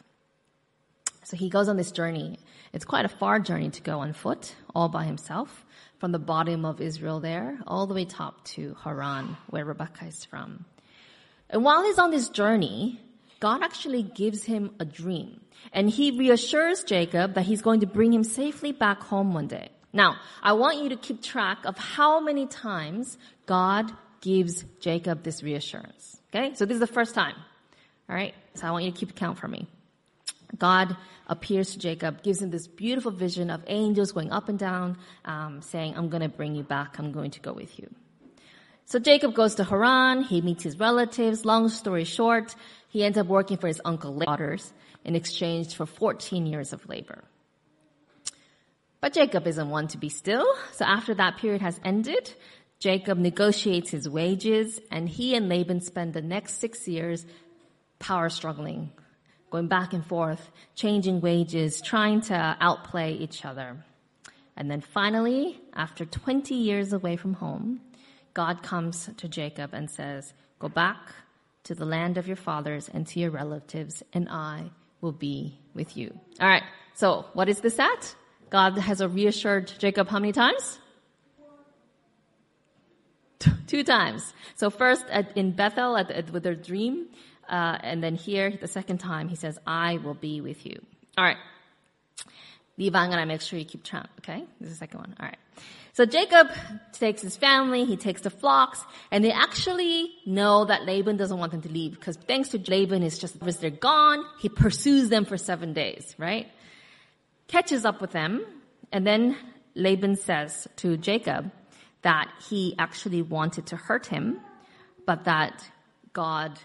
So 1.27 1.35
he 1.35 1.49
goes 1.49 1.67
on 1.67 1.75
this 1.75 1.91
journey. 1.91 2.39
It's 2.71 2.85
quite 2.85 3.03
a 3.03 3.09
far 3.09 3.41
journey 3.41 3.69
to 3.71 3.81
go 3.81 3.99
on 3.99 4.13
foot, 4.13 4.55
all 4.73 4.87
by 4.87 5.03
himself, 5.03 5.65
from 5.97 6.13
the 6.13 6.19
bottom 6.19 6.63
of 6.63 6.79
Israel 6.79 7.19
there, 7.19 7.59
all 7.67 7.85
the 7.85 7.93
way 7.93 8.05
top 8.05 8.45
to 8.55 8.77
Haran, 8.81 9.35
where 9.49 9.65
Rebecca 9.65 10.05
is 10.05 10.23
from. 10.23 10.63
And 11.49 11.65
while 11.65 11.83
he's 11.83 11.99
on 11.99 12.11
this 12.11 12.29
journey, 12.29 13.01
God 13.41 13.61
actually 13.61 14.03
gives 14.03 14.45
him 14.45 14.71
a 14.79 14.85
dream. 14.85 15.41
And 15.73 15.89
he 15.89 16.17
reassures 16.17 16.85
Jacob 16.85 17.33
that 17.33 17.45
he's 17.45 17.61
going 17.61 17.81
to 17.81 17.87
bring 17.87 18.13
him 18.13 18.23
safely 18.23 18.71
back 18.71 19.01
home 19.01 19.33
one 19.33 19.47
day. 19.47 19.67
Now, 19.91 20.15
I 20.41 20.53
want 20.53 20.81
you 20.81 20.87
to 20.89 20.95
keep 20.95 21.21
track 21.21 21.65
of 21.65 21.77
how 21.77 22.21
many 22.21 22.47
times 22.47 23.17
God 23.45 23.91
gives 24.21 24.63
Jacob 24.79 25.23
this 25.23 25.43
reassurance. 25.43 26.21
Okay? 26.29 26.53
So 26.55 26.65
this 26.65 26.75
is 26.75 26.79
the 26.79 26.87
first 26.87 27.13
time. 27.13 27.35
Alright? 28.09 28.33
So 28.53 28.65
I 28.65 28.71
want 28.71 28.85
you 28.85 28.91
to 28.91 28.97
keep 28.97 29.13
count 29.13 29.37
for 29.37 29.49
me. 29.49 29.67
God 30.57 30.95
appears 31.27 31.71
to 31.73 31.79
Jacob, 31.79 32.23
gives 32.23 32.41
him 32.41 32.49
this 32.49 32.67
beautiful 32.67 33.11
vision 33.11 33.49
of 33.49 33.61
angels 33.67 34.11
going 34.11 34.31
up 34.31 34.49
and 34.49 34.57
down, 34.57 34.97
um, 35.25 35.61
saying, 35.61 35.95
I'm 35.95 36.09
going 36.09 36.23
to 36.23 36.29
bring 36.29 36.55
you 36.55 36.63
back. 36.63 36.97
I'm 36.97 37.11
going 37.11 37.31
to 37.31 37.39
go 37.39 37.53
with 37.53 37.77
you. 37.77 37.89
So 38.85 38.99
Jacob 38.99 39.33
goes 39.33 39.55
to 39.55 39.65
Haran. 39.65 40.23
He 40.23 40.41
meets 40.41 40.63
his 40.63 40.79
relatives. 40.79 41.43
Long 41.43 41.67
story 41.67 42.05
short, 42.05 42.55
he 42.87 43.03
ends 43.03 43.17
up 43.17 43.27
working 43.27 43.57
for 43.57 43.67
his 43.67 43.81
uncle 43.83 44.17
daughters 44.17 44.71
in 45.03 45.15
exchange 45.15 45.75
for 45.75 45.85
14 45.85 46.45
years 46.45 46.71
of 46.71 46.87
labor. 46.87 47.23
But 49.01 49.13
Jacob 49.13 49.45
isn't 49.45 49.69
one 49.69 49.87
to 49.89 49.97
be 49.97 50.09
still. 50.09 50.47
So 50.71 50.85
after 50.85 51.13
that 51.15 51.37
period 51.37 51.61
has 51.61 51.79
ended, 51.83 52.33
Jacob 52.79 53.17
negotiates 53.17 53.91
his 53.91 54.07
wages 54.07 54.79
and 54.91 55.09
he 55.09 55.35
and 55.35 55.49
Laban 55.49 55.81
spend 55.81 56.13
the 56.13 56.21
next 56.21 56.59
six 56.59 56.87
years 56.87 57.25
power 57.99 58.29
struggling 58.29 58.91
going 59.49 59.67
back 59.67 59.93
and 59.93 60.05
forth, 60.05 60.51
changing 60.75 61.21
wages, 61.21 61.81
trying 61.81 62.21
to 62.21 62.57
outplay 62.59 63.13
each 63.13 63.45
other. 63.45 63.77
And 64.55 64.69
then 64.69 64.81
finally, 64.81 65.59
after 65.73 66.05
20 66.05 66.55
years 66.55 66.93
away 66.93 67.15
from 67.15 67.33
home, 67.33 67.81
God 68.33 68.63
comes 68.63 69.09
to 69.17 69.27
Jacob 69.27 69.73
and 69.73 69.89
says, 69.89 70.33
Go 70.59 70.69
back 70.69 70.97
to 71.63 71.75
the 71.75 71.85
land 71.85 72.17
of 72.17 72.27
your 72.27 72.35
fathers 72.35 72.89
and 72.91 73.05
to 73.07 73.19
your 73.19 73.29
relatives, 73.29 74.01
and 74.13 74.27
I 74.29 74.71
will 75.01 75.11
be 75.11 75.59
with 75.73 75.95
you. 75.95 76.17
All 76.39 76.47
right. 76.47 76.63
So, 76.95 77.25
what 77.33 77.49
is 77.49 77.59
this 77.59 77.77
at? 77.77 78.15
God 78.49 78.77
has 78.77 79.03
reassured 79.03 79.71
Jacob 79.77 80.07
how 80.07 80.19
many 80.19 80.31
times? 80.31 80.79
Two 83.67 83.83
times. 83.83 84.33
So 84.55 84.69
first 84.69 85.05
at, 85.09 85.35
in 85.37 85.51
Bethel 85.51 85.97
at, 85.97 86.09
at, 86.09 86.31
with 86.31 86.43
their 86.43 86.55
dream, 86.55 87.07
uh, 87.49 87.77
and 87.81 88.03
then 88.03 88.15
here, 88.15 88.51
the 88.51 88.67
second 88.67 88.99
time, 88.99 89.29
he 89.29 89.35
says, 89.35 89.57
I 89.65 89.97
will 89.97 90.13
be 90.13 90.41
with 90.41 90.65
you. 90.65 90.81
All 91.17 91.23
right. 91.23 91.37
Levi, 92.77 93.09
to 93.09 93.25
make 93.25 93.41
sure 93.41 93.57
you 93.57 93.65
keep 93.65 93.83
track, 93.83 94.09
okay? 94.19 94.45
This 94.59 94.69
is 94.69 94.75
the 94.75 94.79
second 94.79 94.99
one. 94.99 95.15
All 95.19 95.25
right. 95.25 95.37
So 95.93 96.05
Jacob 96.05 96.49
takes 96.93 97.23
his 97.23 97.35
family, 97.35 97.83
he 97.85 97.97
takes 97.97 98.21
the 98.21 98.29
flocks, 98.29 98.83
and 99.09 99.23
they 99.25 99.31
actually 99.31 100.11
know 100.27 100.65
that 100.65 100.85
Laban 100.85 101.17
doesn't 101.17 101.39
want 101.39 101.51
them 101.51 101.63
to 101.63 101.69
leave 101.69 101.93
because 101.93 102.17
thanks 102.27 102.49
to 102.49 102.59
Laban, 102.59 103.01
it's 103.01 103.17
just, 103.17 103.35
as 103.43 103.57
they're 103.57 103.71
gone, 103.71 104.23
he 104.39 104.47
pursues 104.47 105.09
them 105.09 105.25
for 105.25 105.37
seven 105.37 105.73
days, 105.73 106.13
right? 106.19 106.51
Catches 107.47 107.83
up 107.83 107.99
with 107.99 108.11
them, 108.11 108.45
and 108.91 109.07
then 109.07 109.35
Laban 109.73 110.17
says 110.17 110.67
to 110.77 110.97
Jacob 110.97 111.51
that 112.03 112.31
he 112.47 112.75
actually 112.77 113.23
wanted 113.23 113.65
to 113.67 113.75
hurt 113.75 114.05
him, 114.05 114.39
but 115.07 115.23
that 115.23 115.67
God 116.13 116.59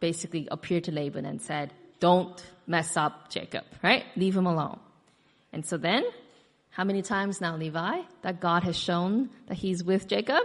basically 0.00 0.48
appeared 0.50 0.84
to 0.84 0.92
Laban 0.92 1.24
and 1.24 1.40
said, 1.40 1.72
don't 2.00 2.44
mess 2.66 2.96
up 2.96 3.30
Jacob, 3.30 3.64
right? 3.82 4.04
Leave 4.16 4.36
him 4.36 4.46
alone. 4.46 4.78
And 5.52 5.64
so 5.64 5.76
then, 5.76 6.04
how 6.70 6.84
many 6.84 7.02
times 7.02 7.40
now, 7.40 7.56
Levi, 7.56 8.02
that 8.22 8.40
God 8.40 8.62
has 8.64 8.76
shown 8.76 9.30
that 9.46 9.56
he's 9.56 9.82
with 9.82 10.06
Jacob? 10.06 10.42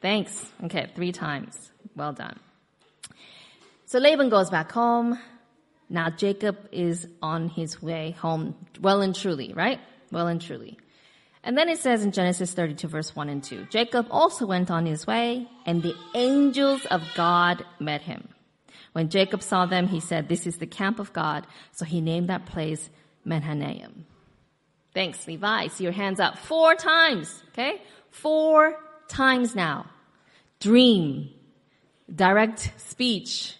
Thanks. 0.00 0.52
Okay, 0.64 0.90
three 0.94 1.12
times. 1.12 1.72
Well 1.96 2.12
done. 2.12 2.38
So 3.86 3.98
Laban 3.98 4.28
goes 4.28 4.50
back 4.50 4.70
home. 4.70 5.18
Now 5.88 6.10
Jacob 6.10 6.56
is 6.72 7.06
on 7.22 7.48
his 7.48 7.80
way 7.80 8.10
home, 8.18 8.54
well 8.80 9.02
and 9.02 9.14
truly, 9.14 9.52
right? 9.52 9.80
Well 10.10 10.26
and 10.26 10.40
truly. 10.40 10.78
And 11.44 11.56
then 11.56 11.68
it 11.68 11.78
says 11.78 12.02
in 12.04 12.10
Genesis 12.10 12.52
32 12.54 12.88
verse 12.88 13.14
1 13.14 13.28
and 13.28 13.42
2, 13.42 13.66
Jacob 13.70 14.06
also 14.10 14.46
went 14.46 14.70
on 14.70 14.84
his 14.84 15.06
way 15.06 15.48
and 15.64 15.82
the 15.82 15.94
angels 16.14 16.84
of 16.86 17.02
God 17.14 17.64
met 17.78 18.02
him. 18.02 18.28
When 18.96 19.10
Jacob 19.10 19.42
saw 19.42 19.66
them, 19.66 19.88
he 19.88 20.00
said, 20.00 20.26
this 20.26 20.46
is 20.46 20.56
the 20.56 20.66
camp 20.66 20.98
of 21.00 21.12
God. 21.12 21.46
So 21.72 21.84
he 21.84 22.00
named 22.00 22.30
that 22.30 22.46
place 22.46 22.88
Mahanaim. 23.26 24.06
Thanks, 24.94 25.26
Levi. 25.26 25.66
See 25.66 25.84
your 25.84 25.92
hands 25.92 26.18
up 26.18 26.38
four 26.38 26.74
times. 26.74 27.42
Okay. 27.50 27.82
Four 28.08 28.80
times 29.06 29.54
now. 29.54 29.84
Dream. 30.60 31.28
Direct 32.08 32.72
speech. 32.78 33.58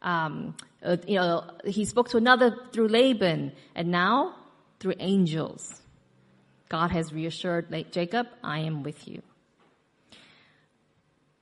Um, 0.00 0.56
uh, 0.82 0.96
you 1.06 1.16
know, 1.16 1.44
he 1.66 1.84
spoke 1.84 2.08
to 2.08 2.16
another 2.16 2.56
through 2.72 2.88
Laban 2.88 3.52
and 3.74 3.90
now 3.90 4.36
through 4.80 4.94
angels. 5.00 5.82
God 6.70 6.92
has 6.92 7.12
reassured 7.12 7.66
Jacob, 7.92 8.26
I 8.42 8.60
am 8.60 8.82
with 8.84 9.06
you. 9.06 9.20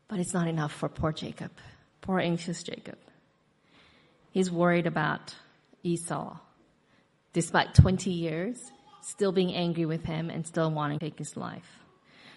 But 0.09 0.19
it's 0.19 0.35
not 0.35 0.49
enough 0.49 0.73
for 0.73 0.88
poor 0.88 1.12
Jacob. 1.12 1.53
Poor 2.00 2.19
anxious 2.19 2.65
Jacob. 2.65 2.99
He's 4.37 4.52
worried 4.52 4.87
about 4.87 5.35
Esau. 5.83 6.37
Despite 7.33 7.73
20 7.73 8.11
years, 8.11 8.61
still 9.00 9.33
being 9.33 9.55
angry 9.55 9.87
with 9.87 10.05
him 10.05 10.28
and 10.28 10.47
still 10.47 10.71
wanting 10.71 10.99
to 10.99 11.07
take 11.07 11.16
his 11.16 11.38
life. 11.38 11.78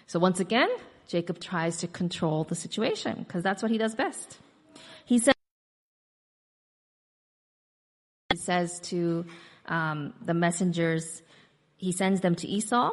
So 0.06 0.18
once 0.18 0.40
again, 0.40 0.70
Jacob 1.08 1.38
tries 1.40 1.76
to 1.80 1.86
control 1.86 2.44
the 2.44 2.54
situation 2.54 3.16
because 3.18 3.42
that's 3.42 3.62
what 3.62 3.70
he 3.70 3.76
does 3.76 3.94
best. 3.94 4.38
He 5.04 5.18
says, 5.18 5.34
says 8.34 8.80
to 8.84 9.26
um, 9.66 10.14
the 10.24 10.32
messengers, 10.32 11.20
he 11.76 11.92
sends 11.92 12.22
them 12.22 12.34
to 12.36 12.48
Esau 12.48 12.92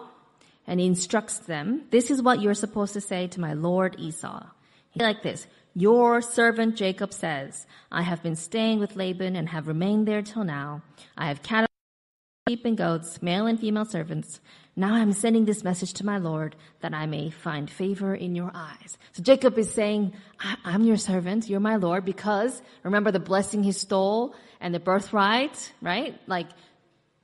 and 0.68 0.82
he 0.82 0.86
instructs 0.86 1.40
them, 1.40 1.84
this 1.92 2.12
is 2.12 2.22
what 2.22 2.42
you're 2.42 2.54
supposed 2.54 2.92
to 2.92 3.00
say 3.00 3.28
to 3.28 3.40
my 3.40 3.54
Lord 3.54 3.96
Esau. 3.98 4.48
He 4.90 5.02
like 5.02 5.24
this, 5.24 5.48
your 5.78 6.22
servant 6.24 6.76
Jacob 6.76 7.14
says, 7.14 7.68
I 7.92 8.02
have 8.02 8.24
been 8.24 8.36
staying 8.36 8.80
with 8.80 8.96
Laban 8.96 9.36
and 9.36 9.48
have 9.50 9.68
remained 9.68 10.08
there 10.08 10.24
till 10.24 10.44
now. 10.44 10.82
I 11.16 11.28
have 11.28 11.44
cattle, 11.44 11.68
sheep 12.50 12.66
and 12.66 12.76
goats, 12.76 13.22
male 13.22 13.46
and 13.46 13.60
female 13.60 13.86
servants. 13.86 14.42
Now 14.76 14.96
I'm 14.96 15.14
sending 15.14 15.46
this 15.46 15.64
message 15.64 15.94
to 15.94 16.06
my 16.06 16.18
Lord 16.18 16.56
that 16.80 16.96
I 16.96 17.06
may 17.06 17.30
find 17.30 17.70
favor 17.70 18.16
in 18.16 18.34
your 18.34 18.50
eyes. 18.56 18.98
So 19.12 19.22
Jacob 19.22 19.56
is 19.60 19.72
saying, 19.72 20.14
I'm 20.66 20.84
your 20.84 20.98
servant, 20.98 21.48
you're 21.48 21.60
my 21.60 21.76
Lord, 21.76 22.06
because 22.06 22.60
remember 22.82 23.12
the 23.12 23.20
blessing 23.20 23.64
he 23.64 23.72
stole 23.72 24.34
and 24.60 24.74
the 24.74 24.80
birthright, 24.80 25.74
right? 25.80 26.20
Like, 26.26 26.48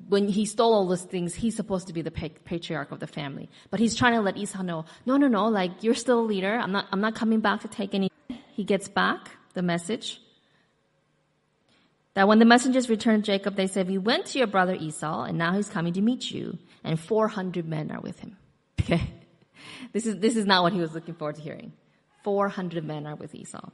when 0.10 0.27
he 0.27 0.45
stole 0.45 0.75
all 0.75 0.88
those 0.88 1.01
things, 1.01 1.33
he's 1.33 1.55
supposed 1.55 1.88
to 1.88 1.93
be 1.93 2.03
the 2.03 2.12
patriarch 2.12 2.91
of 2.91 3.00
the 3.00 3.07
family. 3.07 3.50
But 3.72 3.79
he's 3.79 3.95
trying 3.95 4.13
to 4.13 4.22
let 4.22 4.38
Esau 4.38 4.62
know, 4.62 4.86
no, 5.07 5.17
no, 5.17 5.27
no, 5.27 5.48
like, 5.48 5.81
you're 5.81 5.95
still 5.95 6.19
a 6.19 6.27
leader. 6.27 6.55
I'm 6.55 6.72
not, 6.72 6.86
I'm 6.91 7.01
not 7.01 7.15
coming 7.15 7.39
back 7.39 7.62
to 7.62 7.67
take 7.67 7.95
any 7.95 8.10
he 8.53 8.63
gets 8.63 8.88
back 8.88 9.31
the 9.53 9.62
message 9.62 10.22
that 12.13 12.27
when 12.27 12.39
the 12.39 12.45
messengers 12.45 12.89
returned 12.89 13.25
to 13.25 13.31
Jacob, 13.31 13.55
they 13.55 13.67
said, 13.67 13.88
we 13.88 13.98
went 13.98 14.27
to 14.27 14.38
your 14.38 14.48
brother 14.48 14.75
Esau 14.75 15.24
and 15.24 15.38
now 15.38 15.53
he's 15.53 15.69
coming 15.69 15.93
to 15.93 16.01
meet 16.01 16.29
you 16.29 16.57
and 16.83 17.00
400 17.00 17.67
men 17.67 17.91
are 17.91 18.01
with 18.01 18.19
him. 18.19 18.38
Okay. 18.83 19.01
This 19.93 20.05
is, 20.05 20.19
this 20.19 20.36
is 20.36 20.45
not 20.45 20.62
what 20.62 20.74
he 20.74 20.81
was 20.81 20.93
looking 20.93 21.13
forward 21.13 21.36
to 21.38 21.41
hearing. 21.41 21.72
400 22.24 22.83
men 22.83 23.07
are 23.07 23.15
with 23.15 23.33
Esau. 23.33 23.69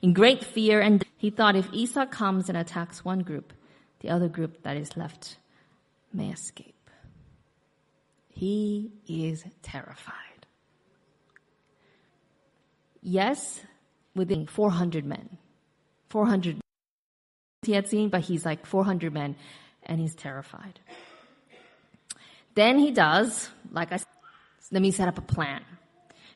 In 0.00 0.12
great 0.14 0.44
fear 0.44 0.80
and 0.80 1.04
he 1.16 1.30
thought 1.30 1.54
if 1.54 1.72
Esau 1.72 2.06
comes 2.06 2.48
and 2.48 2.58
attacks 2.58 3.04
one 3.04 3.20
group, 3.20 3.52
the 4.00 4.10
other 4.10 4.28
group 4.28 4.62
that 4.64 4.76
is 4.76 4.96
left 4.96 5.36
may 6.12 6.30
escape. 6.30 6.90
He 8.28 8.90
is 9.06 9.44
terrified. 9.62 10.46
Yes, 13.00 13.60
within 14.14 14.46
400 14.46 15.04
men. 15.04 15.38
400 16.08 16.60
he 17.62 17.72
had 17.72 17.86
seen, 17.86 18.08
but 18.08 18.22
he's 18.22 18.44
like 18.44 18.66
400 18.66 19.12
men 19.12 19.36
and 19.84 20.00
he's 20.00 20.14
terrified. 20.14 20.80
Then 22.54 22.78
he 22.78 22.90
does, 22.90 23.48
like 23.70 23.92
I 23.92 23.98
said, 23.98 24.08
let 24.72 24.82
me 24.82 24.90
set 24.90 25.08
up 25.08 25.18
a 25.18 25.22
plan. 25.22 25.62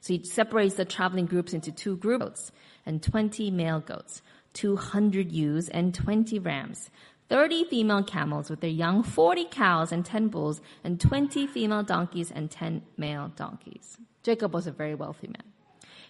So 0.00 0.12
he 0.12 0.24
separates 0.24 0.76
the 0.76 0.84
traveling 0.84 1.26
groups 1.26 1.52
into 1.52 1.72
two 1.72 1.96
groups 1.96 2.52
and 2.86 3.02
20 3.02 3.50
male 3.50 3.80
goats, 3.80 4.22
200 4.52 5.32
ewes 5.32 5.68
and 5.68 5.92
20 5.92 6.38
rams, 6.38 6.90
30 7.28 7.64
female 7.64 8.04
camels 8.04 8.48
with 8.48 8.60
their 8.60 8.70
young, 8.70 9.02
40 9.02 9.46
cows 9.46 9.90
and 9.90 10.04
10 10.04 10.28
bulls, 10.28 10.60
and 10.84 11.00
20 11.00 11.48
female 11.48 11.82
donkeys 11.82 12.30
and 12.30 12.50
10 12.50 12.82
male 12.96 13.32
donkeys. 13.34 13.96
Jacob 14.22 14.54
was 14.54 14.68
a 14.68 14.72
very 14.72 14.94
wealthy 14.94 15.26
man. 15.26 15.55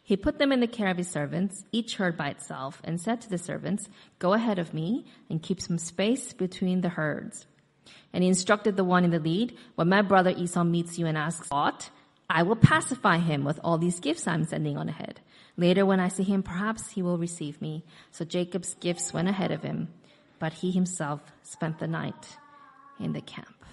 He 0.07 0.17
put 0.17 0.39
them 0.39 0.53
in 0.53 0.61
the 0.61 0.69
care 0.69 0.89
of 0.89 0.99
his 0.99 1.11
servants, 1.11 1.65
each 1.73 1.97
herd 1.97 2.17
by 2.17 2.29
itself, 2.29 2.81
and 2.85 3.01
said 3.01 3.21
to 3.23 3.29
the 3.29 3.39
servants, 3.39 3.89
Go 4.21 4.35
ahead 4.35 4.61
of 4.61 4.73
me 4.73 5.05
and 5.29 5.43
keep 5.43 5.61
some 5.61 5.79
space 5.79 6.33
between 6.33 6.81
the 6.81 6.91
herds. 6.91 7.45
And 8.13 8.23
he 8.23 8.29
instructed 8.29 8.77
the 8.77 8.85
one 8.85 9.03
in 9.03 9.11
the 9.11 9.19
lead, 9.19 9.59
when 9.75 9.89
my 9.89 10.03
brother 10.03 10.31
Esau 10.31 10.63
meets 10.63 10.97
you 10.97 11.07
and 11.07 11.19
asks 11.19 11.49
aught, 11.51 11.91
I 12.31 12.45
will 12.45 12.55
pacify 12.55 13.19
him 13.19 13.43
with 13.43 13.59
all 13.65 13.79
these 13.79 13.99
gifts 13.99 14.29
I'm 14.29 14.45
sending 14.45 14.77
on 14.77 14.89
ahead. 14.89 15.21
Later 15.57 15.85
when 15.85 15.99
I 15.99 16.07
see 16.07 16.23
him, 16.23 16.45
perhaps 16.45 16.93
he 16.93 17.03
will 17.03 17.19
receive 17.19 17.61
me. 17.61 17.85
So 18.13 18.25
Jacob's 18.25 18.75
gifts 18.75 19.13
went 19.13 19.29
ahead 19.29 19.51
of 19.51 19.65
him, 19.65 19.89
but 20.39 20.53
he 20.53 20.71
himself 20.71 21.21
spent 21.43 21.81
the 21.81 21.89
night 21.89 22.37
in 23.01 23.13
the 23.13 23.21
camp. 23.21 23.65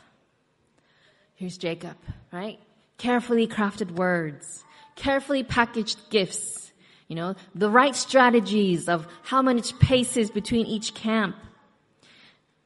Here's 1.36 1.60
Jacob, 1.60 1.98
right? 2.32 2.60
Carefully 2.98 3.46
crafted 3.46 3.92
words, 3.92 4.64
carefully 4.96 5.44
packaged 5.44 6.10
gifts, 6.10 6.72
you 7.08 7.16
know, 7.16 7.36
the 7.54 7.70
right 7.70 7.96
strategies 7.96 8.88
of 8.88 9.08
how 9.24 9.42
much 9.42 9.78
paces 9.80 10.32
between 10.32 10.66
each 10.66 10.94
camp. 10.94 11.36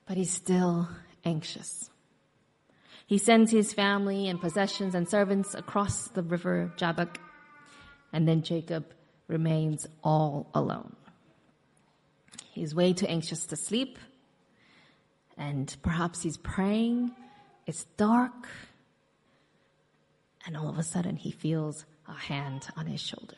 But 0.08 0.18
he's 0.18 0.32
still 0.32 0.88
anxious. 1.26 1.90
He 3.08 3.18
sends 3.18 3.52
his 3.52 3.74
family 3.74 4.28
and 4.28 4.40
possessions 4.40 4.94
and 4.94 5.08
servants 5.08 5.54
across 5.54 6.10
the 6.10 6.24
river 6.24 6.74
Jabbok, 6.78 7.18
and 8.12 8.28
then 8.28 8.42
Jacob 8.42 8.86
remains 9.28 9.88
all 10.04 10.50
alone. 10.54 10.96
He's 12.52 12.74
way 12.74 12.94
too 12.94 13.06
anxious 13.06 13.46
to 13.48 13.56
sleep, 13.56 13.98
and 15.38 15.74
perhaps 15.82 16.22
he's 16.22 16.38
praying. 16.38 17.12
It's 17.66 17.84
dark, 17.96 18.48
and 20.46 20.58
all 20.58 20.68
of 20.68 20.78
a 20.78 20.84
sudden 20.84 21.16
he 21.16 21.32
feels 21.32 21.86
a 22.08 22.14
hand 22.14 22.68
on 22.76 22.88
his 22.88 23.02
shoulder. 23.02 23.38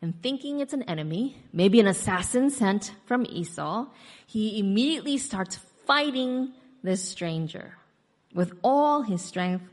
And 0.00 0.20
thinking 0.20 0.60
it's 0.60 0.72
an 0.72 0.82
enemy, 0.82 1.36
maybe 1.52 1.78
an 1.78 1.86
assassin 1.86 2.50
sent 2.50 2.92
from 3.06 3.24
Esau, 3.28 3.86
he 4.26 4.58
immediately 4.58 5.16
starts 5.16 5.60
fighting 5.86 6.52
this 6.82 7.08
stranger 7.08 7.76
with 8.34 8.52
all 8.64 9.02
his 9.02 9.22
strength 9.22 9.64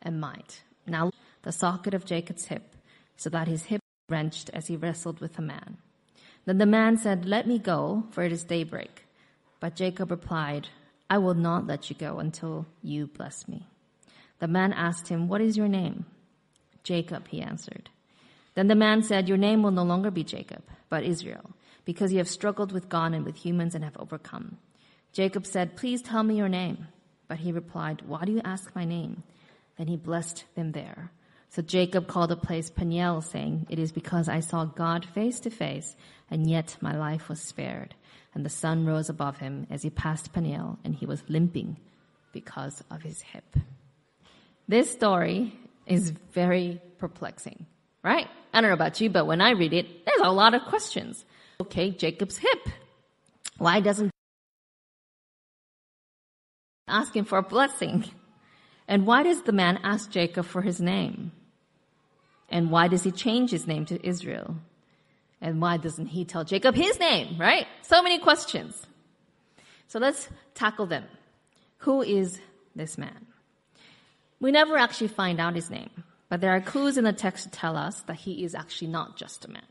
and 0.00 0.20
might. 0.20 0.62
Now, 0.86 1.10
the 1.42 1.52
socket 1.52 1.92
of 1.92 2.06
Jacob's 2.06 2.46
hip, 2.46 2.74
so 3.16 3.28
that 3.30 3.48
his 3.48 3.64
hip 3.64 3.82
wrenched 4.08 4.48
as 4.50 4.68
he 4.68 4.76
wrestled 4.76 5.20
with 5.20 5.34
the 5.34 5.42
man. 5.42 5.76
Then 6.46 6.56
the 6.56 6.66
man 6.66 6.96
said, 6.96 7.26
Let 7.26 7.46
me 7.46 7.58
go, 7.58 8.04
for 8.10 8.22
it 8.22 8.32
is 8.32 8.44
daybreak. 8.44 9.04
But 9.60 9.76
Jacob 9.76 10.10
replied, 10.10 10.68
I 11.10 11.18
will 11.18 11.34
not 11.34 11.66
let 11.66 11.90
you 11.90 11.96
go 11.96 12.18
until 12.20 12.66
you 12.82 13.06
bless 13.06 13.46
me. 13.48 13.66
The 14.38 14.48
man 14.48 14.72
asked 14.72 15.08
him, 15.08 15.28
What 15.28 15.42
is 15.42 15.56
your 15.56 15.68
name? 15.68 16.06
Jacob, 16.82 17.28
he 17.28 17.40
answered. 17.40 17.90
Then 18.54 18.68
the 18.68 18.74
man 18.74 19.02
said, 19.02 19.28
Your 19.28 19.38
name 19.38 19.62
will 19.62 19.70
no 19.70 19.84
longer 19.84 20.10
be 20.10 20.24
Jacob, 20.24 20.64
but 20.88 21.04
Israel, 21.04 21.50
because 21.84 22.12
you 22.12 22.18
have 22.18 22.28
struggled 22.28 22.72
with 22.72 22.88
God 22.88 23.14
and 23.14 23.24
with 23.24 23.36
humans 23.36 23.74
and 23.74 23.84
have 23.84 23.96
overcome. 23.96 24.58
Jacob 25.12 25.46
said, 25.46 25.76
Please 25.76 26.02
tell 26.02 26.22
me 26.22 26.36
your 26.36 26.48
name. 26.48 26.88
But 27.28 27.38
he 27.38 27.52
replied, 27.52 28.02
Why 28.06 28.24
do 28.24 28.32
you 28.32 28.40
ask 28.44 28.74
my 28.74 28.84
name? 28.84 29.22
Then 29.76 29.86
he 29.86 29.96
blessed 29.96 30.44
them 30.54 30.72
there. 30.72 31.12
So 31.50 31.62
Jacob 31.62 32.08
called 32.08 32.30
the 32.30 32.36
place 32.36 32.68
Peniel, 32.68 33.20
saying, 33.22 33.66
It 33.70 33.78
is 33.78 33.92
because 33.92 34.28
I 34.28 34.40
saw 34.40 34.64
God 34.64 35.04
face 35.04 35.40
to 35.40 35.50
face, 35.50 35.94
and 36.30 36.48
yet 36.48 36.76
my 36.80 36.96
life 36.96 37.28
was 37.28 37.40
spared. 37.40 37.94
And 38.34 38.44
the 38.44 38.50
sun 38.50 38.86
rose 38.86 39.08
above 39.08 39.38
him 39.38 39.66
as 39.70 39.82
he 39.82 39.90
passed 39.90 40.32
Peniel, 40.32 40.78
and 40.84 40.94
he 40.94 41.06
was 41.06 41.22
limping 41.28 41.76
because 42.32 42.82
of 42.90 43.02
his 43.02 43.22
hip. 43.22 43.56
This 44.66 44.90
story 44.90 45.58
is 45.88 46.10
very 46.32 46.80
perplexing, 46.98 47.66
right? 48.02 48.28
I 48.52 48.60
don't 48.60 48.70
know 48.70 48.74
about 48.74 49.00
you, 49.00 49.10
but 49.10 49.26
when 49.26 49.40
I 49.40 49.50
read 49.50 49.72
it, 49.72 50.04
there's 50.04 50.20
a 50.20 50.30
lot 50.30 50.54
of 50.54 50.62
questions. 50.62 51.24
Okay, 51.60 51.90
Jacob's 51.90 52.38
hip. 52.38 52.68
Why 53.58 53.80
doesn't 53.80 54.10
ask 56.86 57.14
him 57.14 57.24
for 57.24 57.38
a 57.38 57.42
blessing? 57.42 58.04
And 58.86 59.06
why 59.06 59.22
does 59.22 59.42
the 59.42 59.52
man 59.52 59.80
ask 59.82 60.10
Jacob 60.10 60.46
for 60.46 60.62
his 60.62 60.80
name? 60.80 61.32
And 62.48 62.70
why 62.70 62.88
does 62.88 63.02
he 63.02 63.10
change 63.10 63.50
his 63.50 63.66
name 63.66 63.84
to 63.86 64.06
Israel? 64.06 64.56
And 65.40 65.60
why 65.60 65.76
doesn't 65.76 66.06
he 66.06 66.24
tell 66.24 66.44
Jacob 66.44 66.74
his 66.74 66.98
name, 66.98 67.36
right? 67.38 67.66
So 67.82 68.02
many 68.02 68.18
questions. 68.18 68.74
So 69.88 69.98
let's 69.98 70.28
tackle 70.54 70.86
them. 70.86 71.04
Who 71.78 72.02
is 72.02 72.40
this 72.74 72.98
man? 72.98 73.27
We 74.40 74.52
never 74.52 74.76
actually 74.76 75.08
find 75.08 75.40
out 75.40 75.54
his 75.54 75.70
name, 75.70 75.90
but 76.28 76.40
there 76.40 76.54
are 76.54 76.60
clues 76.60 76.96
in 76.96 77.04
the 77.04 77.12
text 77.12 77.44
to 77.44 77.50
tell 77.50 77.76
us 77.76 78.00
that 78.02 78.16
he 78.16 78.44
is 78.44 78.54
actually 78.54 78.88
not 78.88 79.16
just 79.16 79.44
a 79.44 79.50
man. 79.50 79.66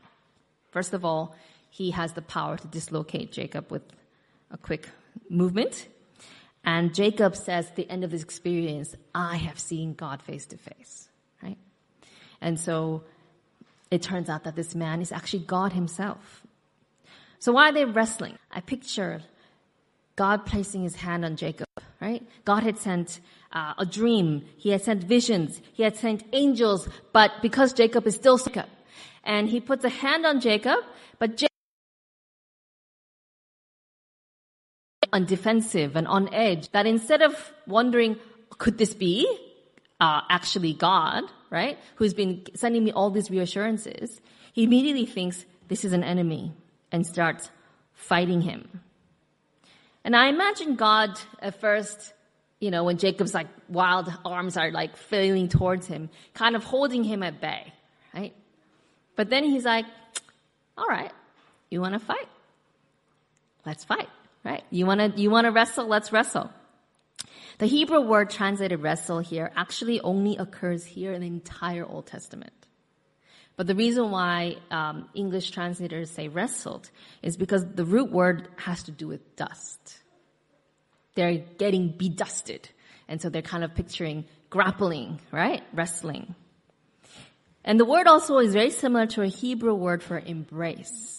First 0.70 0.92
of 0.92 1.04
all, 1.04 1.34
he 1.70 1.92
has 1.92 2.12
the 2.12 2.22
power 2.22 2.56
to 2.56 2.66
dislocate 2.68 3.32
Jacob 3.32 3.70
with 3.70 3.82
a 4.50 4.58
quick 4.58 4.88
movement. 5.28 5.88
And 6.64 6.94
Jacob 6.94 7.36
says 7.36 7.68
at 7.68 7.76
the 7.76 7.88
end 7.88 8.04
of 8.04 8.10
this 8.10 8.22
experience, 8.22 8.94
I 9.14 9.36
have 9.36 9.58
seen 9.58 9.94
God 9.94 10.22
face 10.22 10.46
to 10.46 10.58
face, 10.58 11.08
right? 11.42 11.56
And 12.40 12.58
so 12.58 13.04
it 13.90 14.02
turns 14.02 14.28
out 14.28 14.44
that 14.44 14.56
this 14.56 14.74
man 14.74 15.00
is 15.00 15.12
actually 15.12 15.44
God 15.44 15.72
himself. 15.72 16.42
So 17.38 17.52
why 17.52 17.70
are 17.70 17.72
they 17.72 17.84
wrestling? 17.84 18.36
I 18.50 18.60
picture 18.60 19.22
God 20.16 20.44
placing 20.44 20.82
his 20.82 20.96
hand 20.96 21.24
on 21.24 21.36
Jacob, 21.36 21.67
right? 22.00 22.26
God 22.44 22.62
had 22.62 22.78
sent 22.78 23.20
uh, 23.52 23.74
a 23.78 23.86
dream. 23.86 24.44
He 24.56 24.70
had 24.70 24.82
sent 24.82 25.04
visions. 25.04 25.60
He 25.72 25.82
had 25.82 25.96
sent 25.96 26.24
angels. 26.32 26.88
But 27.12 27.32
because 27.42 27.72
Jacob 27.72 28.06
is 28.06 28.14
still 28.14 28.38
Jacob, 28.38 28.68
and 29.24 29.48
he 29.48 29.60
puts 29.60 29.84
a 29.84 29.88
hand 29.88 30.24
on 30.26 30.40
Jacob, 30.40 30.78
but 31.18 31.36
Jacob 31.36 31.48
on 35.12 35.24
defensive 35.24 35.96
and 35.96 36.06
on 36.06 36.32
edge 36.34 36.70
that 36.72 36.86
instead 36.86 37.22
of 37.22 37.52
wondering, 37.66 38.16
could 38.58 38.78
this 38.78 38.94
be 38.94 39.26
uh, 40.00 40.20
actually 40.28 40.72
God, 40.74 41.24
right? 41.50 41.78
Who's 41.96 42.14
been 42.14 42.44
sending 42.54 42.84
me 42.84 42.92
all 42.92 43.10
these 43.10 43.30
reassurances. 43.30 44.20
He 44.52 44.64
immediately 44.64 45.06
thinks 45.06 45.44
this 45.68 45.84
is 45.84 45.92
an 45.92 46.04
enemy 46.04 46.52
and 46.92 47.06
starts 47.06 47.50
fighting 47.92 48.42
him. 48.42 48.80
And 50.04 50.16
I 50.16 50.28
imagine 50.28 50.76
God 50.76 51.18
at 51.40 51.60
first, 51.60 52.12
you 52.60 52.70
know, 52.70 52.84
when 52.84 52.98
Jacob's 52.98 53.34
like 53.34 53.48
wild 53.68 54.12
arms 54.24 54.56
are 54.56 54.70
like 54.70 54.96
flailing 54.96 55.48
towards 55.48 55.86
him, 55.86 56.08
kind 56.34 56.56
of 56.56 56.64
holding 56.64 57.04
him 57.04 57.22
at 57.22 57.40
bay, 57.40 57.72
right? 58.14 58.34
But 59.16 59.30
then 59.30 59.44
he's 59.44 59.64
like, 59.64 59.84
all 60.76 60.86
right, 60.86 61.12
you 61.70 61.80
want 61.80 61.94
to 61.94 62.00
fight? 62.00 62.28
Let's 63.66 63.84
fight, 63.84 64.08
right? 64.44 64.64
You 64.70 64.86
want 64.86 65.00
to, 65.00 65.20
you 65.20 65.30
want 65.30 65.44
to 65.44 65.50
wrestle? 65.50 65.86
Let's 65.86 66.12
wrestle. 66.12 66.50
The 67.58 67.66
Hebrew 67.66 68.00
word 68.00 68.30
translated 68.30 68.80
wrestle 68.80 69.18
here 69.18 69.50
actually 69.56 70.00
only 70.00 70.36
occurs 70.36 70.84
here 70.84 71.12
in 71.12 71.20
the 71.20 71.26
entire 71.26 71.84
Old 71.84 72.06
Testament. 72.06 72.57
But 73.58 73.66
the 73.66 73.74
reason 73.74 74.12
why 74.12 74.56
um, 74.70 75.08
English 75.14 75.50
translators 75.50 76.10
say 76.10 76.28
wrestled 76.28 76.88
is 77.22 77.36
because 77.36 77.66
the 77.74 77.84
root 77.84 78.12
word 78.12 78.46
has 78.56 78.84
to 78.84 78.92
do 78.92 79.08
with 79.08 79.34
dust. 79.34 79.98
They're 81.16 81.38
getting 81.38 81.88
bedusted. 81.88 82.68
And 83.08 83.20
so 83.20 83.30
they're 83.30 83.42
kind 83.42 83.64
of 83.64 83.74
picturing 83.74 84.26
grappling, 84.48 85.18
right? 85.32 85.64
Wrestling. 85.74 86.36
And 87.64 87.80
the 87.80 87.84
word 87.84 88.06
also 88.06 88.38
is 88.38 88.52
very 88.52 88.70
similar 88.70 89.06
to 89.06 89.22
a 89.22 89.26
Hebrew 89.26 89.74
word 89.74 90.04
for 90.04 90.20
embrace 90.20 91.18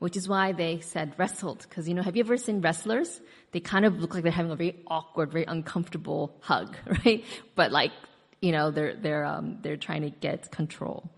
which 0.00 0.16
is 0.16 0.26
why 0.26 0.52
they 0.52 0.80
said 0.80 1.12
wrestled. 1.18 1.64
Because, 1.68 1.86
you 1.86 1.94
know, 1.94 2.02
have 2.02 2.16
you 2.16 2.24
ever 2.24 2.38
seen 2.38 2.62
wrestlers? 2.62 3.20
They 3.52 3.60
kind 3.60 3.84
of 3.84 4.00
look 4.00 4.14
like 4.14 4.22
they're 4.22 4.32
having 4.32 4.50
a 4.50 4.56
very 4.56 4.82
awkward, 4.86 5.30
very 5.30 5.44
uncomfortable 5.44 6.34
hug, 6.40 6.74
right? 7.04 7.22
But 7.54 7.70
like, 7.70 7.92
you 8.40 8.52
know, 8.52 8.70
they're, 8.70 8.94
they're, 8.94 9.24
um, 9.24 9.58
they're 9.62 9.76
trying 9.76 10.02
to 10.02 10.10
get 10.10 10.50
control. 10.50 11.10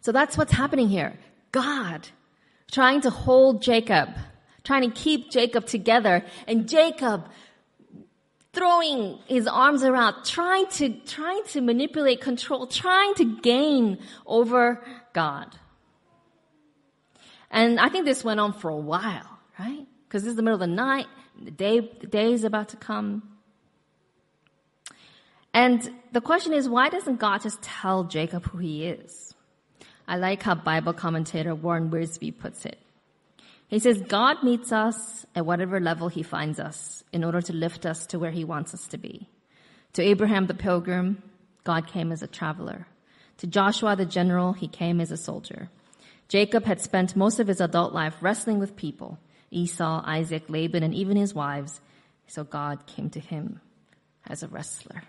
So 0.00 0.12
that's 0.12 0.36
what's 0.36 0.52
happening 0.52 0.88
here. 0.88 1.18
God 1.52 2.08
trying 2.70 3.00
to 3.02 3.10
hold 3.10 3.62
Jacob, 3.62 4.08
trying 4.64 4.90
to 4.90 4.94
keep 4.94 5.30
Jacob 5.30 5.66
together, 5.66 6.24
and 6.48 6.68
Jacob 6.68 7.28
throwing 8.52 9.18
his 9.26 9.46
arms 9.46 9.82
around, 9.82 10.24
trying 10.24 10.66
to, 10.68 10.90
trying 11.06 11.42
to 11.44 11.60
manipulate 11.60 12.20
control, 12.20 12.66
trying 12.66 13.14
to 13.14 13.24
gain 13.40 13.98
over 14.26 14.84
God. 15.12 15.56
And 17.50 17.78
I 17.78 17.88
think 17.88 18.04
this 18.04 18.24
went 18.24 18.40
on 18.40 18.52
for 18.52 18.70
a 18.70 18.76
while, 18.76 19.38
right? 19.58 19.86
Because 20.08 20.22
this 20.22 20.30
is 20.30 20.36
the 20.36 20.42
middle 20.42 20.60
of 20.60 20.68
the 20.68 20.74
night, 20.74 21.06
the 21.40 21.50
day, 21.50 21.80
the 21.80 22.06
day 22.06 22.32
is 22.32 22.44
about 22.44 22.70
to 22.70 22.76
come. 22.76 23.33
And 25.54 25.88
the 26.10 26.20
question 26.20 26.52
is, 26.52 26.68
why 26.68 26.88
doesn't 26.88 27.20
God 27.20 27.42
just 27.42 27.62
tell 27.62 28.02
Jacob 28.04 28.44
who 28.46 28.58
he 28.58 28.86
is? 28.86 29.34
I 30.06 30.16
like 30.16 30.42
how 30.42 30.56
Bible 30.56 30.92
commentator 30.92 31.54
Warren 31.54 31.90
Wiersbe 31.90 32.36
puts 32.36 32.66
it. 32.66 32.78
He 33.68 33.78
says, 33.78 34.02
God 34.02 34.42
meets 34.42 34.72
us 34.72 35.24
at 35.34 35.46
whatever 35.46 35.80
level 35.80 36.08
he 36.08 36.24
finds 36.24 36.58
us 36.58 37.04
in 37.12 37.22
order 37.24 37.40
to 37.40 37.52
lift 37.52 37.86
us 37.86 38.04
to 38.06 38.18
where 38.18 38.32
he 38.32 38.44
wants 38.44 38.74
us 38.74 38.88
to 38.88 38.98
be. 38.98 39.28
To 39.94 40.02
Abraham 40.02 40.48
the 40.48 40.54
pilgrim, 40.54 41.22
God 41.62 41.86
came 41.86 42.10
as 42.10 42.22
a 42.22 42.26
traveler. 42.26 42.88
To 43.38 43.46
Joshua 43.46 43.94
the 43.94 44.04
general, 44.04 44.52
he 44.52 44.68
came 44.68 45.00
as 45.00 45.12
a 45.12 45.16
soldier. 45.16 45.70
Jacob 46.28 46.64
had 46.64 46.80
spent 46.80 47.16
most 47.16 47.38
of 47.38 47.46
his 47.46 47.60
adult 47.60 47.92
life 47.92 48.16
wrestling 48.20 48.58
with 48.58 48.76
people, 48.76 49.18
Esau, 49.52 50.02
Isaac, 50.04 50.44
Laban, 50.48 50.82
and 50.82 50.94
even 50.94 51.16
his 51.16 51.32
wives. 51.32 51.80
So 52.26 52.42
God 52.42 52.86
came 52.86 53.08
to 53.10 53.20
him 53.20 53.60
as 54.26 54.42
a 54.42 54.48
wrestler. 54.48 55.04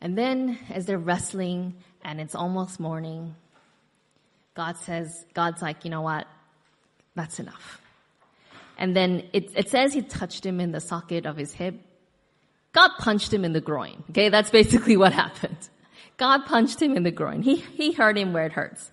And 0.00 0.16
then 0.16 0.58
as 0.70 0.86
they're 0.86 0.98
wrestling 0.98 1.74
and 2.02 2.20
it's 2.20 2.34
almost 2.34 2.80
morning, 2.80 3.34
God 4.54 4.76
says, 4.78 5.24
God's 5.34 5.62
like, 5.62 5.84
you 5.84 5.90
know 5.90 6.02
what? 6.02 6.26
That's 7.14 7.38
enough. 7.38 7.80
And 8.78 8.96
then 8.96 9.28
it, 9.32 9.52
it 9.54 9.68
says 9.68 9.92
he 9.92 10.02
touched 10.02 10.44
him 10.44 10.58
in 10.58 10.72
the 10.72 10.80
socket 10.80 11.26
of 11.26 11.36
his 11.36 11.52
hip. 11.52 11.74
God 12.72 12.90
punched 12.98 13.32
him 13.32 13.44
in 13.44 13.52
the 13.52 13.60
groin. 13.60 14.02
Okay, 14.10 14.28
that's 14.28 14.50
basically 14.50 14.96
what 14.96 15.12
happened. 15.24 15.68
God 16.16 16.46
punched 16.46 16.80
him 16.80 16.96
in 16.96 17.02
the 17.02 17.10
groin. 17.10 17.42
He, 17.42 17.56
he 17.56 17.92
hurt 17.92 18.16
him 18.16 18.32
where 18.32 18.46
it 18.46 18.52
hurts. 18.52 18.90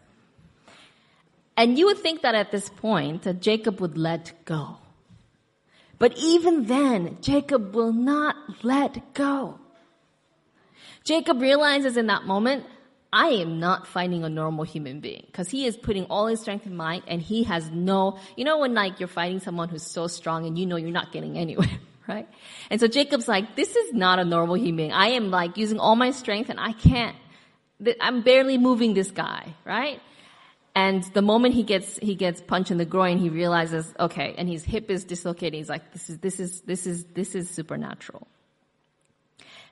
And 1.56 1.78
you 1.78 1.88
would 1.88 1.98
think 1.98 2.22
that 2.22 2.36
at 2.36 2.52
this 2.52 2.70
point 2.70 3.24
that 3.24 3.42
Jacob 3.42 3.82
would 3.82 3.98
let 3.98 4.34
go. 4.46 4.78
But 6.00 6.16
even 6.18 6.66
then, 6.66 7.18
Jacob 7.22 7.74
will 7.74 7.94
not 7.94 8.36
let 8.64 9.14
go. 9.14 9.60
Jacob 11.08 11.40
realizes 11.40 11.96
in 11.96 12.08
that 12.08 12.26
moment, 12.26 12.66
I 13.14 13.28
am 13.28 13.62
not 13.62 13.88
fighting 13.88 14.26
a 14.26 14.30
normal 14.30 14.66
human 14.66 15.00
being 15.00 15.24
because 15.28 15.50
he 15.50 15.66
is 15.66 15.78
putting 15.78 16.04
all 16.08 16.28
his 16.28 16.42
strength 16.42 16.66
in 16.66 16.76
mind 16.76 17.04
and 17.08 17.22
he 17.22 17.44
has 17.44 17.72
no, 17.72 18.20
you 18.36 18.44
know, 18.44 18.58
when 18.58 18.74
like 18.74 19.00
you're 19.00 19.08
fighting 19.08 19.40
someone 19.40 19.70
who's 19.70 19.84
so 19.84 20.08
strong 20.08 20.46
and 20.46 20.60
you 20.60 20.66
know 20.66 20.76
you're 20.76 20.92
not 20.92 21.14
getting 21.14 21.38
anywhere, 21.38 21.80
right? 22.10 22.28
And 22.70 22.82
so 22.82 22.88
Jacob's 22.88 23.26
like, 23.26 23.56
this 23.56 23.74
is 23.74 23.94
not 23.94 24.20
a 24.20 24.26
normal 24.26 24.56
human 24.56 24.76
being. 24.76 24.92
I 24.92 25.12
am 25.12 25.32
like 25.32 25.56
using 25.56 25.80
all 25.80 25.96
my 25.96 26.12
strength 26.12 26.50
and 26.50 26.60
I 26.60 26.74
can't, 26.74 27.16
I'm 28.02 28.22
barely 28.22 28.58
moving 28.58 28.94
this 28.94 29.10
guy, 29.10 29.56
right? 29.64 30.02
And 30.76 31.04
the 31.14 31.22
moment 31.22 31.56
he 31.56 31.64
gets, 31.64 31.98
he 32.00 32.16
gets 32.16 32.42
punched 32.42 32.70
in 32.70 32.78
the 32.80 32.86
groin, 32.86 33.18
he 33.18 33.30
realizes, 33.30 33.94
okay, 33.98 34.36
and 34.38 34.50
his 34.50 34.66
hip 34.66 34.92
is 34.92 35.06
dislocated. 35.06 35.54
He's 35.54 35.70
like, 35.70 35.94
this 35.94 36.10
is, 36.10 36.18
this 36.18 36.40
is, 36.42 36.62
this 36.64 36.86
is, 36.86 37.06
this 37.06 37.34
is 37.34 37.50
supernatural. 37.50 38.28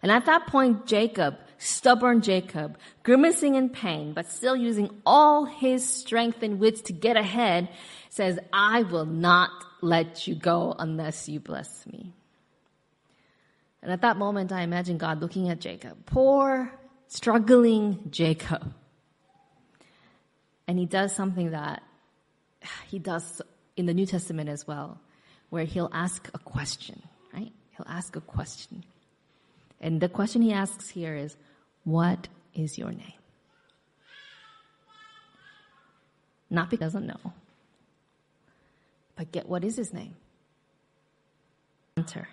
And 0.06 0.12
at 0.12 0.28
that 0.28 0.46
point, 0.46 0.86
Jacob, 0.86 1.36
stubborn 1.58 2.22
Jacob, 2.22 2.78
grimacing 3.02 3.56
in 3.56 3.70
pain, 3.70 4.14
but 4.14 4.30
still 4.30 4.56
using 4.56 4.92
all 5.04 5.46
his 5.46 5.84
strength 5.84 6.44
and 6.44 6.60
wits 6.60 6.82
to 6.82 6.94
get 6.94 7.18
ahead, 7.18 7.70
says, 8.10 8.38
I 8.54 8.84
will 8.84 9.08
not 9.08 9.50
let 9.82 10.28
you 10.28 10.36
go 10.36 10.76
unless 10.78 11.28
you 11.28 11.40
bless 11.40 11.88
me. 11.88 12.14
And 13.82 13.92
at 13.92 14.02
that 14.02 14.16
moment, 14.18 14.52
I 14.52 14.62
imagine 14.62 15.00
God 15.00 15.22
looking 15.22 15.50
at 15.50 15.60
Jacob, 15.60 16.06
poor, 16.06 16.72
struggling 17.08 18.12
Jacob. 18.12 18.76
And 20.68 20.78
he 20.78 20.86
does 20.86 21.16
something 21.16 21.50
that 21.50 21.82
he 22.90 23.00
does 23.00 23.42
in 23.76 23.88
the 23.88 23.94
New 23.96 24.06
Testament 24.06 24.50
as 24.50 24.68
well, 24.68 25.02
where 25.50 25.66
he'll 25.66 25.90
ask 25.92 26.30
a 26.36 26.38
question, 26.38 27.02
right? 27.34 27.52
He'll 27.76 27.88
ask 27.90 28.16
a 28.16 28.22
question. 28.22 28.84
And 29.80 30.02
the 30.02 30.10
question 30.10 30.42
he 30.42 30.54
asks 30.54 30.90
here 30.90 31.16
is, 31.16 31.36
what 31.84 32.28
is 32.54 32.78
your 32.78 32.92
name? 32.92 33.14
Not 36.50 36.70
because 36.70 36.94
he 36.94 37.00
doesn't 37.00 37.08
know, 37.08 37.34
but 39.16 39.32
get 39.32 39.48
what 39.48 39.64
is 39.64 39.76
his 39.76 39.94
name? 39.94 40.16
Hunter, 41.98 42.28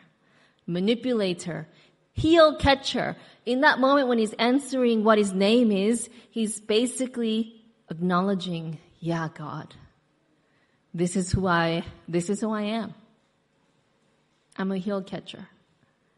manipulator, 0.67 1.67
heel 2.13 2.57
catcher. 2.57 3.17
In 3.47 3.63
that 3.63 3.81
moment 3.81 4.09
when 4.09 4.19
he's 4.19 4.35
answering 4.35 5.03
what 5.03 5.19
his 5.19 5.33
name 5.33 5.73
is, 5.73 6.09
he's 6.31 6.61
basically 6.61 7.65
acknowledging, 7.91 8.79
yeah, 9.01 9.29
God, 9.35 9.75
this 10.95 11.17
is 11.17 11.33
who 11.33 11.47
I, 11.47 11.85
this 12.07 12.29
is 12.29 12.41
who 12.41 12.53
I 12.53 12.63
am. 12.63 12.95
I'm 14.57 14.71
a 14.71 14.79
heel 14.79 15.03
catcher. 15.03 15.49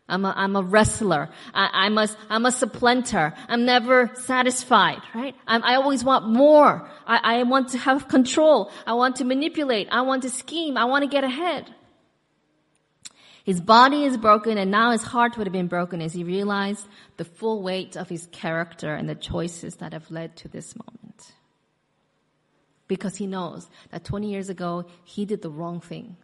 I'm 0.07 0.25
a, 0.27 0.35
I'm 0.37 0.55
a 0.55 0.63
wrestler. 0.63 1.31
I, 1.55 1.87
am 1.87 1.97
a, 1.97 2.09
I'm 2.29 2.45
a 2.45 2.53
supplanter. 2.53 3.33
I'm 3.49 3.65
never 3.65 4.11
satisfied, 4.15 5.01
right? 5.15 5.35
I'm, 5.47 5.65
i 5.65 5.77
always 5.77 6.05
want 6.05 6.29
more. 6.29 6.89
I, 7.07 7.39
I 7.39 7.43
want 7.45 7.71
to 7.71 7.79
have 7.79 8.09
control. 8.09 8.71
I 8.87 8.93
want 8.95 9.17
to 9.17 9.25
manipulate. 9.25 9.89
I 9.91 10.03
want 10.03 10.23
to 10.25 10.31
scheme. 10.31 10.77
I 10.77 10.85
want 10.85 11.05
to 11.05 11.09
get 11.09 11.25
ahead. 11.25 11.75
His 13.45 13.61
body 13.61 14.05
is 14.05 14.17
broken 14.17 14.59
and 14.59 14.71
now 14.71 14.93
his 14.93 15.03
heart 15.03 15.37
would 15.37 15.47
have 15.47 15.53
been 15.53 15.69
broken 15.69 16.01
as 16.01 16.13
he 16.13 16.25
realized 16.25 16.87
the 17.17 17.25
full 17.25 17.63
weight 17.63 17.97
of 17.97 18.09
his 18.09 18.27
character 18.33 18.95
and 18.95 19.09
the 19.09 19.15
choices 19.15 19.77
that 19.77 19.93
have 19.93 20.11
led 20.11 20.37
to 20.37 20.49
this 20.49 20.75
moment. 20.77 21.33
Because 22.89 23.17
he 23.17 23.27
knows 23.27 23.69
that 23.91 24.05
20 24.05 24.31
years 24.31 24.51
ago, 24.51 24.87
he 25.05 25.25
did 25.25 25.41
the 25.41 25.51
wrong 25.51 25.81
thing 25.81 26.17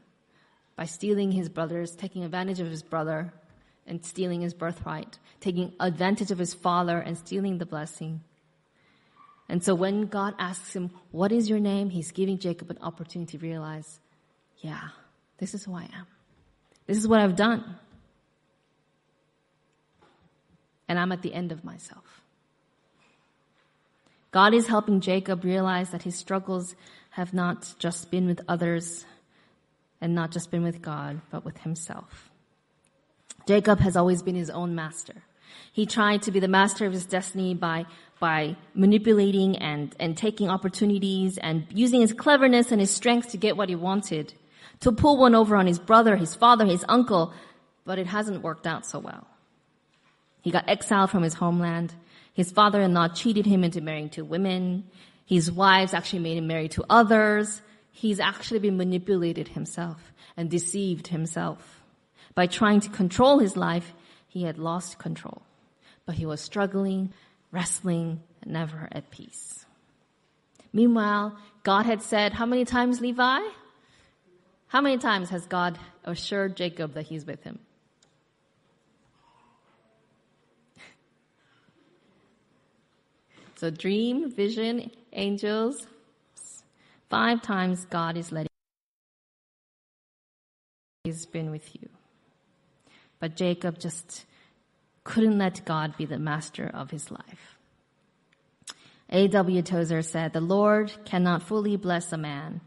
by 0.76 0.86
stealing 0.86 1.32
his 1.32 1.48
brother's, 1.50 1.94
taking 1.94 2.24
advantage 2.24 2.60
of 2.60 2.68
his 2.68 2.82
brother, 2.82 3.34
and 3.90 4.04
stealing 4.04 4.40
his 4.40 4.54
birthright, 4.54 5.18
taking 5.40 5.72
advantage 5.80 6.30
of 6.30 6.38
his 6.38 6.54
father 6.54 6.98
and 6.98 7.18
stealing 7.18 7.58
the 7.58 7.66
blessing. 7.66 8.22
And 9.48 9.62
so 9.62 9.74
when 9.74 10.06
God 10.06 10.34
asks 10.38 10.74
him, 10.74 10.90
What 11.10 11.32
is 11.32 11.50
your 11.50 11.58
name? 11.58 11.90
he's 11.90 12.12
giving 12.12 12.38
Jacob 12.38 12.70
an 12.70 12.78
opportunity 12.80 13.36
to 13.36 13.44
realize, 13.44 13.98
Yeah, 14.58 14.88
this 15.38 15.52
is 15.52 15.64
who 15.64 15.74
I 15.74 15.82
am. 15.82 16.06
This 16.86 16.96
is 16.96 17.08
what 17.08 17.20
I've 17.20 17.36
done. 17.36 17.76
And 20.88 20.98
I'm 20.98 21.12
at 21.12 21.22
the 21.22 21.34
end 21.34 21.52
of 21.52 21.64
myself. 21.64 22.22
God 24.30 24.54
is 24.54 24.68
helping 24.68 25.00
Jacob 25.00 25.44
realize 25.44 25.90
that 25.90 26.04
his 26.04 26.14
struggles 26.14 26.76
have 27.10 27.34
not 27.34 27.74
just 27.80 28.12
been 28.12 28.26
with 28.26 28.40
others 28.48 29.04
and 30.00 30.14
not 30.14 30.30
just 30.30 30.52
been 30.52 30.62
with 30.62 30.80
God, 30.80 31.20
but 31.30 31.44
with 31.44 31.58
himself. 31.58 32.29
Jacob 33.50 33.80
has 33.80 33.96
always 33.96 34.22
been 34.22 34.36
his 34.36 34.48
own 34.48 34.76
master. 34.76 35.24
He 35.72 35.84
tried 35.84 36.22
to 36.22 36.30
be 36.30 36.38
the 36.38 36.46
master 36.46 36.86
of 36.86 36.92
his 36.92 37.04
destiny 37.04 37.52
by, 37.52 37.84
by 38.20 38.54
manipulating 38.74 39.56
and, 39.56 39.92
and 39.98 40.16
taking 40.16 40.48
opportunities 40.48 41.36
and 41.36 41.66
using 41.68 42.00
his 42.00 42.12
cleverness 42.12 42.70
and 42.70 42.80
his 42.80 42.92
strength 42.92 43.30
to 43.30 43.36
get 43.36 43.56
what 43.56 43.68
he 43.68 43.74
wanted, 43.74 44.32
to 44.78 44.92
pull 44.92 45.16
one 45.16 45.34
over 45.34 45.56
on 45.56 45.66
his 45.66 45.80
brother, 45.80 46.14
his 46.14 46.36
father, 46.36 46.64
his 46.64 46.84
uncle, 46.88 47.34
but 47.84 47.98
it 47.98 48.06
hasn't 48.06 48.40
worked 48.40 48.68
out 48.68 48.86
so 48.86 49.00
well. 49.00 49.26
He 50.42 50.52
got 50.52 50.68
exiled 50.68 51.10
from 51.10 51.24
his 51.24 51.34
homeland. 51.34 51.92
His 52.32 52.52
father-in-law 52.52 53.08
cheated 53.08 53.46
him 53.46 53.64
into 53.64 53.80
marrying 53.80 54.10
two 54.10 54.24
women. 54.24 54.84
His 55.26 55.50
wives 55.50 55.92
actually 55.92 56.20
made 56.20 56.38
him 56.38 56.46
marry 56.46 56.68
to 56.68 56.84
others. 56.88 57.62
He's 57.90 58.20
actually 58.20 58.60
been 58.60 58.76
manipulated 58.76 59.48
himself 59.48 60.12
and 60.36 60.48
deceived 60.48 61.08
himself. 61.08 61.79
By 62.34 62.46
trying 62.46 62.80
to 62.80 62.90
control 62.90 63.38
his 63.38 63.56
life, 63.56 63.92
he 64.28 64.44
had 64.44 64.58
lost 64.58 64.98
control. 64.98 65.42
But 66.06 66.14
he 66.14 66.26
was 66.26 66.40
struggling, 66.40 67.12
wrestling, 67.50 68.20
never 68.44 68.88
at 68.92 69.10
peace. 69.10 69.66
Meanwhile, 70.72 71.36
God 71.62 71.86
had 71.86 72.02
said, 72.02 72.32
how 72.32 72.46
many 72.46 72.64
times, 72.64 73.00
Levi? 73.00 73.40
How 74.68 74.80
many 74.80 74.98
times 74.98 75.30
has 75.30 75.46
God 75.46 75.78
assured 76.04 76.56
Jacob 76.56 76.94
that 76.94 77.06
he's 77.06 77.26
with 77.26 77.42
him? 77.42 77.58
So 83.56 83.68
dream, 83.68 84.30
vision, 84.30 84.90
angels, 85.12 85.86
five 87.10 87.42
times 87.42 87.84
God 87.84 88.16
is 88.16 88.32
letting 88.32 88.48
He's 91.04 91.26
been 91.26 91.50
with 91.50 91.74
you. 91.74 91.88
But 93.20 93.36
Jacob 93.36 93.78
just 93.78 94.24
couldn't 95.04 95.38
let 95.38 95.64
God 95.64 95.96
be 95.96 96.06
the 96.06 96.18
master 96.18 96.70
of 96.72 96.90
his 96.90 97.10
life. 97.10 97.56
A.W. 99.10 99.62
Tozer 99.62 100.02
said, 100.02 100.32
the 100.32 100.40
Lord 100.40 100.92
cannot 101.04 101.42
fully 101.42 101.76
bless 101.76 102.12
a 102.12 102.16
man 102.16 102.60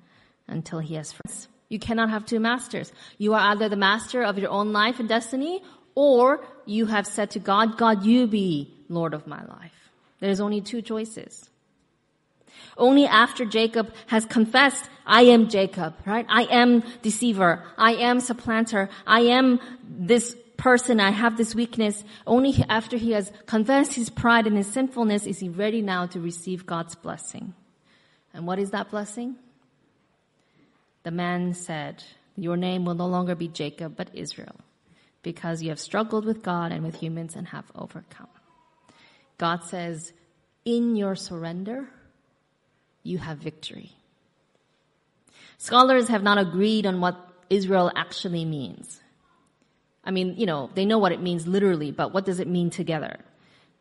until 0.48 0.80
he 0.80 0.96
has 0.96 1.12
friends. 1.12 1.48
You 1.70 1.80
cannot 1.80 2.10
have 2.10 2.26
two 2.26 2.40
masters. 2.40 2.92
You 3.18 3.34
are 3.34 3.52
either 3.52 3.70
the 3.70 3.76
master 3.76 4.24
of 4.24 4.38
your 4.38 4.52
own 4.52 4.74
life 4.74 5.00
and 5.00 5.10
destiny, 5.10 5.62
or 5.96 6.46
you 6.66 6.86
have 6.86 7.08
said 7.08 7.32
to 7.32 7.40
God, 7.40 7.78
God, 7.78 8.06
you 8.06 8.28
be 8.28 8.74
Lord 8.90 9.14
of 9.14 9.26
my 9.26 9.44
life. 9.46 9.92
There's 10.20 10.42
only 10.42 10.62
two 10.62 10.82
choices. 10.82 11.50
Only 12.78 13.06
after 13.06 13.46
Jacob 13.46 13.94
has 14.08 14.26
confessed, 14.26 14.90
I 15.06 15.24
am 15.24 15.50
Jacob, 15.50 15.96
right? 16.06 16.26
I 16.30 16.44
am 16.44 16.84
deceiver. 17.02 17.64
I 17.78 17.94
am 17.96 18.20
supplanter. 18.20 18.90
I 19.08 19.22
am 19.22 19.60
this 19.84 20.36
person, 20.58 21.00
I 21.00 21.12
have 21.12 21.38
this 21.38 21.56
weakness. 21.56 22.04
Only 22.26 22.64
after 22.70 22.98
he 22.98 23.12
has 23.12 23.32
confessed 23.46 23.94
his 23.94 24.10
pride 24.10 24.48
and 24.48 24.58
his 24.58 24.68
sinfulness 24.68 25.26
is 25.26 25.40
he 25.40 25.50
ready 25.50 25.82
now 25.82 26.06
to 26.08 26.20
receive 26.20 26.66
God's 26.66 26.96
blessing. 26.96 27.54
And 28.34 28.48
what 28.48 28.60
is 28.60 28.72
that 28.72 28.90
blessing? 28.90 29.36
The 31.04 31.12
man 31.12 31.54
said, 31.54 32.04
your 32.36 32.58
name 32.58 32.86
will 32.86 32.96
no 32.96 33.08
longer 33.08 33.36
be 33.36 33.48
Jacob, 33.48 33.96
but 33.96 34.10
Israel, 34.14 34.56
because 35.22 35.62
you 35.62 35.70
have 35.70 35.80
struggled 35.80 36.26
with 36.26 36.42
God 36.42 36.72
and 36.72 36.84
with 36.84 36.96
humans 36.96 37.36
and 37.36 37.48
have 37.50 37.66
overcome. 37.76 38.30
God 39.38 39.64
says, 39.64 40.14
in 40.66 40.96
your 40.96 41.16
surrender, 41.16 41.90
you 43.04 43.18
have 43.18 43.38
victory. 43.38 43.92
Scholars 45.58 46.08
have 46.08 46.24
not 46.24 46.38
agreed 46.38 46.86
on 46.86 47.02
what 47.02 47.18
Israel 47.50 47.92
actually 47.96 48.46
means. 48.46 49.02
I 50.04 50.12
mean, 50.12 50.36
you 50.38 50.46
know, 50.46 50.70
they 50.74 50.86
know 50.86 51.00
what 51.00 51.12
it 51.12 51.22
means 51.22 51.48
literally, 51.48 51.92
but 51.92 52.14
what 52.14 52.26
does 52.26 52.40
it 52.40 52.48
mean 52.48 52.70
together? 52.70 53.20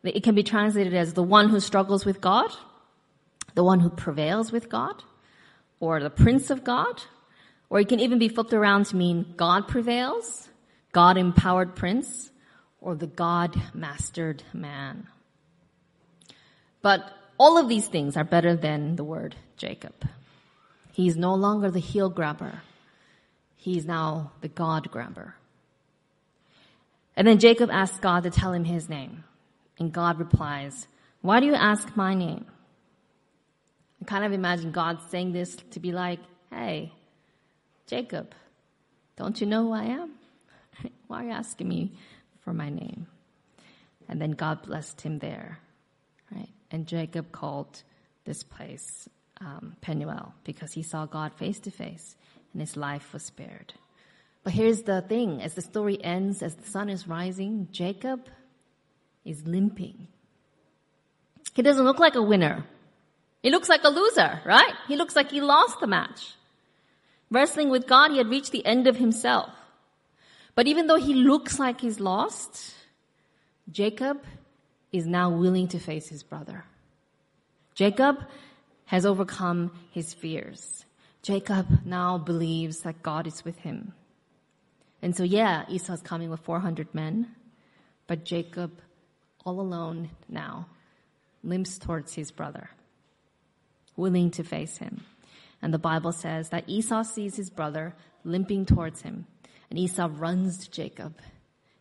It 0.03 0.23
can 0.23 0.35
be 0.35 0.43
translated 0.43 0.93
as 0.93 1.13
the 1.13 1.23
one 1.23 1.49
who 1.49 1.59
struggles 1.59 2.05
with 2.05 2.21
God, 2.21 2.51
the 3.55 3.63
one 3.63 3.79
who 3.79 3.89
prevails 3.89 4.51
with 4.51 4.69
God, 4.69 5.03
or 5.79 6.01
the 6.01 6.09
prince 6.09 6.49
of 6.49 6.63
God, 6.63 7.03
or 7.69 7.79
it 7.79 7.89
can 7.89 7.99
even 7.99 8.19
be 8.19 8.29
flipped 8.29 8.53
around 8.53 8.85
to 8.87 8.95
mean 8.95 9.33
God 9.35 9.67
prevails, 9.67 10.49
God 10.91 11.17
empowered 11.17 11.75
prince, 11.75 12.31
or 12.79 12.95
the 12.95 13.07
God 13.07 13.55
mastered 13.73 14.43
man. 14.53 15.07
But 16.81 17.09
all 17.37 17.57
of 17.57 17.69
these 17.69 17.87
things 17.87 18.17
are 18.17 18.23
better 18.23 18.55
than 18.55 18.95
the 18.95 19.03
word 19.03 19.35
Jacob. 19.57 20.07
He's 20.91 21.15
no 21.15 21.33
longer 21.33 21.71
the 21.71 21.79
heel 21.79 22.09
grabber. 22.09 22.61
He's 23.55 23.85
now 23.85 24.33
the 24.41 24.49
God 24.49 24.91
grabber. 24.91 25.35
And 27.15 27.27
then 27.27 27.39
Jacob 27.39 27.69
asks 27.69 27.99
God 27.99 28.23
to 28.23 28.31
tell 28.31 28.53
him 28.53 28.65
his 28.65 28.89
name. 28.89 29.23
And 29.79 29.91
God 29.91 30.19
replies, 30.19 30.87
Why 31.21 31.39
do 31.39 31.45
you 31.45 31.53
ask 31.53 31.95
my 31.95 32.13
name? 32.13 32.45
I 34.01 34.05
kind 34.05 34.25
of 34.25 34.33
imagine 34.33 34.71
God 34.71 34.99
saying 35.09 35.31
this 35.31 35.55
to 35.71 35.79
be 35.79 35.91
like, 35.91 36.19
Hey, 36.51 36.91
Jacob, 37.87 38.33
don't 39.15 39.39
you 39.39 39.47
know 39.47 39.63
who 39.63 39.73
I 39.73 39.83
am? 39.83 40.11
Why 41.07 41.21
are 41.21 41.25
you 41.25 41.31
asking 41.31 41.67
me 41.67 41.93
for 42.41 42.53
my 42.53 42.69
name? 42.69 43.07
And 44.09 44.21
then 44.21 44.31
God 44.31 44.63
blessed 44.63 45.01
him 45.01 45.19
there, 45.19 45.59
right? 46.33 46.49
And 46.71 46.87
Jacob 46.87 47.31
called 47.31 47.83
this 48.25 48.43
place 48.43 49.07
um, 49.39 49.75
Penuel 49.81 50.33
because 50.43 50.73
he 50.73 50.83
saw 50.83 51.05
God 51.05 51.33
face 51.33 51.59
to 51.61 51.71
face 51.71 52.15
and 52.51 52.61
his 52.61 52.77
life 52.77 53.13
was 53.13 53.23
spared. 53.23 53.73
But 54.43 54.53
here's 54.53 54.81
the 54.83 55.01
thing 55.01 55.41
as 55.41 55.53
the 55.53 55.61
story 55.61 56.03
ends, 56.03 56.41
as 56.41 56.55
the 56.55 56.69
sun 56.69 56.89
is 56.89 57.07
rising, 57.07 57.69
Jacob 57.71 58.27
is 59.23 59.47
limping. 59.47 60.07
He 61.53 61.61
doesn't 61.61 61.85
look 61.85 61.99
like 61.99 62.15
a 62.15 62.21
winner. 62.21 62.65
He 63.41 63.51
looks 63.51 63.69
like 63.69 63.83
a 63.83 63.89
loser, 63.89 64.41
right? 64.45 64.73
He 64.87 64.95
looks 64.95 65.15
like 65.15 65.31
he 65.31 65.41
lost 65.41 65.79
the 65.79 65.87
match. 65.87 66.33
Wrestling 67.29 67.69
with 67.69 67.87
God, 67.87 68.11
he 68.11 68.17
had 68.17 68.29
reached 68.29 68.51
the 68.51 68.65
end 68.65 68.87
of 68.87 68.97
himself. 68.97 69.49
But 70.55 70.67
even 70.67 70.87
though 70.87 70.99
he 70.99 71.13
looks 71.13 71.59
like 71.59 71.81
he's 71.81 71.99
lost, 71.99 72.73
Jacob 73.71 74.23
is 74.91 75.07
now 75.07 75.29
willing 75.29 75.67
to 75.69 75.79
face 75.79 76.07
his 76.09 76.21
brother. 76.21 76.65
Jacob 77.75 78.17
has 78.85 79.05
overcome 79.05 79.71
his 79.91 80.13
fears. 80.13 80.85
Jacob 81.23 81.85
now 81.85 82.17
believes 82.17 82.81
that 82.81 83.01
God 83.01 83.25
is 83.25 83.43
with 83.43 83.57
him. 83.59 83.93
And 85.03 85.13
so, 85.13 85.23
yeah, 85.23 85.65
Esau's 85.67 86.01
coming 86.01 86.29
with 86.29 86.39
400 86.39 86.95
men, 86.95 87.27
but 88.07 88.23
Jacob, 88.23 88.71
all 89.45 89.59
alone 89.59 90.11
now, 90.29 90.67
limps 91.43 91.77
towards 91.77 92.13
his 92.13 92.31
brother, 92.31 92.69
willing 93.97 94.31
to 94.31 94.45
face 94.45 94.77
him. 94.77 95.01
And 95.61 95.73
the 95.73 95.77
Bible 95.77 96.13
says 96.13 96.49
that 96.49 96.69
Esau 96.69 97.03
sees 97.03 97.35
his 97.35 97.49
brother 97.49 97.93
limping 98.23 98.65
towards 98.65 99.01
him, 99.01 99.27
and 99.69 99.77
Esau 99.77 100.07
runs 100.09 100.59
to 100.59 100.71
Jacob, 100.71 101.19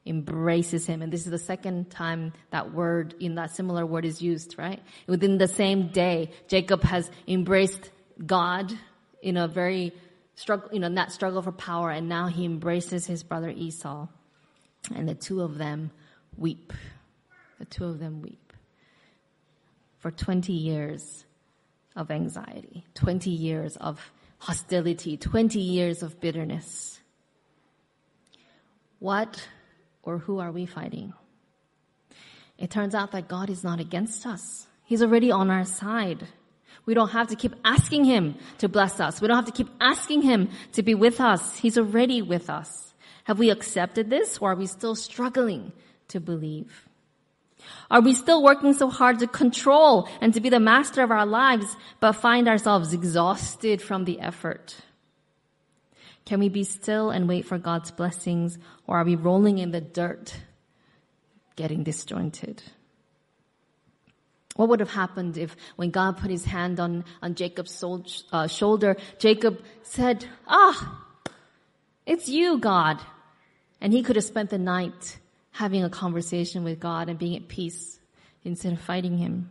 embraces 0.04 0.86
him. 0.86 1.00
And 1.00 1.12
this 1.12 1.24
is 1.24 1.30
the 1.30 1.38
second 1.38 1.92
time 1.92 2.32
that 2.50 2.74
word, 2.74 3.14
in 3.20 3.36
that 3.36 3.54
similar 3.54 3.86
word 3.86 4.04
is 4.04 4.20
used, 4.20 4.56
right? 4.58 4.82
Within 5.06 5.38
the 5.38 5.46
same 5.46 5.92
day, 5.92 6.32
Jacob 6.48 6.82
has 6.82 7.08
embraced 7.28 7.88
God 8.26 8.72
in 9.22 9.36
a 9.36 9.46
very 9.46 9.92
struggle, 10.42 10.68
you 10.72 10.80
know, 10.80 10.88
that 10.90 11.12
struggle 11.12 11.40
for 11.40 11.52
power, 11.52 11.90
and 11.90 12.08
now 12.08 12.26
he 12.26 12.44
embraces 12.44 13.06
his 13.06 13.22
brother 13.22 13.48
Esau. 13.48 14.08
And 14.94 15.08
the 15.08 15.14
two 15.14 15.40
of 15.40 15.58
them 15.58 15.90
weep. 16.36 16.72
The 17.58 17.64
two 17.64 17.86
of 17.86 17.98
them 17.98 18.20
weep. 18.20 18.52
For 20.00 20.10
20 20.10 20.52
years, 20.52 21.24
of 21.96 22.10
anxiety, 22.10 22.84
20 22.94 23.30
years 23.30 23.76
of 23.76 24.12
hostility, 24.38 25.16
20 25.16 25.60
years 25.60 26.02
of 26.02 26.20
bitterness. 26.20 27.00
What 28.98 29.48
or 30.02 30.18
who 30.18 30.38
are 30.38 30.52
we 30.52 30.66
fighting? 30.66 31.12
It 32.58 32.70
turns 32.70 32.94
out 32.94 33.12
that 33.12 33.28
God 33.28 33.50
is 33.50 33.64
not 33.64 33.80
against 33.80 34.26
us. 34.26 34.66
He's 34.84 35.02
already 35.02 35.30
on 35.30 35.50
our 35.50 35.64
side. 35.64 36.26
We 36.84 36.94
don't 36.94 37.10
have 37.10 37.28
to 37.28 37.36
keep 37.36 37.54
asking 37.64 38.04
Him 38.04 38.34
to 38.58 38.68
bless 38.68 38.98
us. 38.98 39.20
We 39.20 39.28
don't 39.28 39.36
have 39.36 39.46
to 39.46 39.52
keep 39.52 39.68
asking 39.80 40.22
Him 40.22 40.50
to 40.72 40.82
be 40.82 40.94
with 40.94 41.20
us. 41.20 41.56
He's 41.56 41.78
already 41.78 42.22
with 42.22 42.50
us. 42.50 42.94
Have 43.24 43.38
we 43.38 43.50
accepted 43.50 44.10
this 44.10 44.38
or 44.38 44.52
are 44.52 44.56
we 44.56 44.66
still 44.66 44.94
struggling 44.94 45.72
to 46.08 46.20
believe? 46.20 46.88
Are 47.90 48.00
we 48.00 48.14
still 48.14 48.42
working 48.42 48.72
so 48.72 48.90
hard 48.90 49.20
to 49.20 49.26
control 49.26 50.08
and 50.20 50.34
to 50.34 50.40
be 50.40 50.48
the 50.48 50.58
master 50.58 51.02
of 51.02 51.12
our 51.12 51.26
lives, 51.26 51.76
but 52.00 52.12
find 52.12 52.48
ourselves 52.48 52.92
exhausted 52.92 53.80
from 53.80 54.04
the 54.04 54.18
effort? 54.18 54.76
Can 56.24 56.40
we 56.40 56.48
be 56.48 56.64
still 56.64 57.10
and 57.10 57.28
wait 57.28 57.46
for 57.46 57.58
God's 57.58 57.90
blessings, 57.90 58.58
or 58.86 58.98
are 58.98 59.04
we 59.04 59.16
rolling 59.16 59.58
in 59.58 59.70
the 59.70 59.80
dirt, 59.80 60.36
getting 61.56 61.82
disjointed? 61.82 62.62
What 64.56 64.68
would 64.68 64.80
have 64.80 64.90
happened 64.90 65.38
if, 65.38 65.56
when 65.76 65.90
God 65.90 66.18
put 66.18 66.30
his 66.30 66.44
hand 66.44 66.78
on, 66.78 67.04
on 67.22 67.34
Jacob's 67.34 67.70
soul, 67.70 68.04
uh, 68.32 68.46
shoulder, 68.46 68.96
Jacob 69.18 69.62
said, 69.82 70.26
Ah, 70.46 71.04
it's 72.04 72.28
you, 72.28 72.58
God. 72.58 73.00
And 73.80 73.92
he 73.92 74.02
could 74.02 74.16
have 74.16 74.24
spent 74.24 74.50
the 74.50 74.58
night 74.58 75.18
having 75.52 75.84
a 75.84 75.90
conversation 75.90 76.64
with 76.64 76.80
God 76.80 77.08
and 77.08 77.18
being 77.18 77.36
at 77.36 77.48
peace 77.48 77.98
instead 78.44 78.72
of 78.72 78.80
fighting 78.80 79.18
Him. 79.18 79.50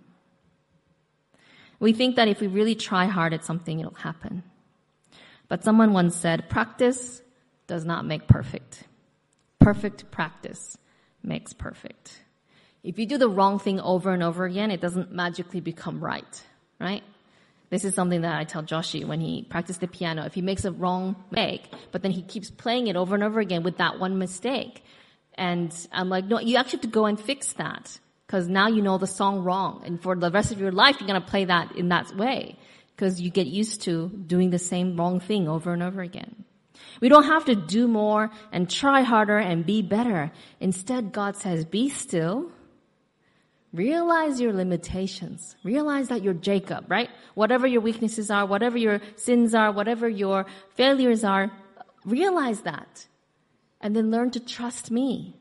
We 1.79 1.93
think 1.93 2.15
that 2.17 2.27
if 2.27 2.41
we 2.41 2.47
really 2.47 2.75
try 2.75 3.05
hard 3.05 3.33
at 3.33 3.45
something, 3.45 3.79
it'll 3.79 3.93
happen. 3.93 4.43
But 5.47 5.63
someone 5.63 5.93
once 5.93 6.15
said, 6.15 6.49
practice 6.49 7.21
does 7.67 7.85
not 7.85 8.05
make 8.05 8.27
perfect. 8.27 8.83
Perfect 9.59 10.11
practice 10.11 10.77
makes 11.23 11.53
perfect. 11.53 12.21
If 12.83 12.97
you 12.97 13.05
do 13.05 13.17
the 13.17 13.29
wrong 13.29 13.59
thing 13.59 13.79
over 13.79 14.11
and 14.11 14.23
over 14.23 14.45
again, 14.45 14.71
it 14.71 14.81
doesn't 14.81 15.11
magically 15.11 15.61
become 15.61 16.03
right, 16.03 16.43
right? 16.79 17.03
This 17.69 17.85
is 17.85 17.93
something 17.95 18.21
that 18.21 18.37
I 18.37 18.43
tell 18.43 18.63
Joshi 18.63 19.05
when 19.05 19.21
he 19.21 19.43
practices 19.43 19.79
the 19.79 19.87
piano. 19.87 20.25
If 20.25 20.33
he 20.33 20.41
makes 20.41 20.65
a 20.65 20.71
wrong 20.71 21.15
mistake, 21.31 21.71
but 21.91 22.01
then 22.01 22.11
he 22.11 22.21
keeps 22.21 22.49
playing 22.49 22.87
it 22.87 22.95
over 22.95 23.15
and 23.15 23.23
over 23.23 23.39
again 23.39 23.63
with 23.63 23.77
that 23.77 23.99
one 23.99 24.17
mistake, 24.17 24.83
and 25.35 25.73
I'm 25.91 26.09
like, 26.09 26.25
no, 26.25 26.39
you 26.39 26.57
actually 26.57 26.77
have 26.77 26.81
to 26.81 26.87
go 26.87 27.05
and 27.05 27.19
fix 27.19 27.53
that. 27.53 27.99
Cause 28.27 28.47
now 28.47 28.67
you 28.67 28.81
know 28.81 28.97
the 28.97 29.07
song 29.07 29.43
wrong. 29.43 29.83
And 29.85 30.01
for 30.01 30.15
the 30.15 30.31
rest 30.31 30.51
of 30.51 30.59
your 30.59 30.71
life, 30.71 30.97
you're 30.99 31.07
gonna 31.07 31.21
play 31.21 31.45
that 31.45 31.75
in 31.75 31.89
that 31.89 32.15
way. 32.15 32.57
Cause 32.97 33.19
you 33.19 33.29
get 33.29 33.47
used 33.47 33.81
to 33.83 34.09
doing 34.09 34.51
the 34.51 34.59
same 34.59 34.95
wrong 34.95 35.19
thing 35.19 35.49
over 35.49 35.73
and 35.73 35.83
over 35.83 36.01
again. 36.01 36.45
We 37.01 37.09
don't 37.09 37.25
have 37.25 37.45
to 37.45 37.55
do 37.55 37.87
more 37.87 38.31
and 38.51 38.69
try 38.69 39.01
harder 39.01 39.37
and 39.37 39.65
be 39.65 39.81
better. 39.81 40.31
Instead, 40.59 41.11
God 41.11 41.35
says, 41.35 41.65
be 41.65 41.89
still. 41.89 42.51
Realize 43.73 44.41
your 44.41 44.51
limitations. 44.53 45.55
Realize 45.63 46.09
that 46.09 46.23
you're 46.23 46.33
Jacob, 46.33 46.91
right? 46.91 47.09
Whatever 47.35 47.67
your 47.67 47.81
weaknesses 47.81 48.29
are, 48.29 48.45
whatever 48.45 48.77
your 48.77 48.99
sins 49.15 49.55
are, 49.55 49.71
whatever 49.71 50.09
your 50.09 50.45
failures 50.75 51.23
are, 51.23 51.51
realize 52.03 52.61
that 52.61 53.07
and 53.79 53.95
then 53.95 54.11
learn 54.11 54.31
to 54.31 54.39
trust 54.39 54.91
me. 54.91 55.35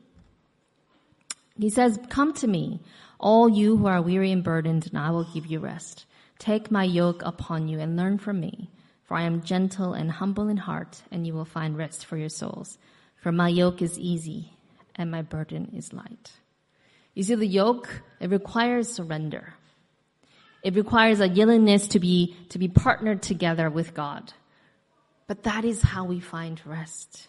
He 1.59 1.69
says, 1.69 1.99
come 2.09 2.33
to 2.35 2.47
me, 2.47 2.79
all 3.19 3.47
you 3.47 3.77
who 3.77 3.85
are 3.85 4.01
weary 4.01 4.31
and 4.31 4.43
burdened, 4.43 4.87
and 4.87 4.97
I 4.97 5.11
will 5.11 5.25
give 5.25 5.45
you 5.45 5.59
rest. 5.59 6.05
Take 6.39 6.71
my 6.71 6.83
yoke 6.83 7.21
upon 7.23 7.67
you 7.67 7.79
and 7.79 7.95
learn 7.95 8.17
from 8.17 8.39
me, 8.39 8.69
for 9.03 9.15
I 9.15 9.23
am 9.23 9.43
gentle 9.43 9.93
and 9.93 10.09
humble 10.09 10.47
in 10.47 10.57
heart, 10.57 11.03
and 11.11 11.27
you 11.27 11.33
will 11.33 11.45
find 11.45 11.77
rest 11.77 12.05
for 12.05 12.17
your 12.17 12.29
souls. 12.29 12.79
For 13.17 13.31
my 13.31 13.49
yoke 13.49 13.81
is 13.81 13.99
easy 13.99 14.53
and 14.95 15.11
my 15.11 15.21
burden 15.21 15.71
is 15.75 15.93
light. 15.93 16.31
You 17.13 17.23
see, 17.23 17.35
the 17.35 17.45
yoke, 17.45 18.01
it 18.19 18.29
requires 18.29 18.91
surrender. 18.91 19.53
It 20.63 20.75
requires 20.75 21.19
a 21.19 21.27
willingness 21.27 21.89
to 21.89 21.99
be, 21.99 22.35
to 22.49 22.59
be 22.59 22.67
partnered 22.67 23.21
together 23.21 23.69
with 23.69 23.93
God. 23.93 24.31
But 25.27 25.43
that 25.43 25.65
is 25.65 25.81
how 25.81 26.05
we 26.05 26.19
find 26.19 26.61
rest. 26.65 27.27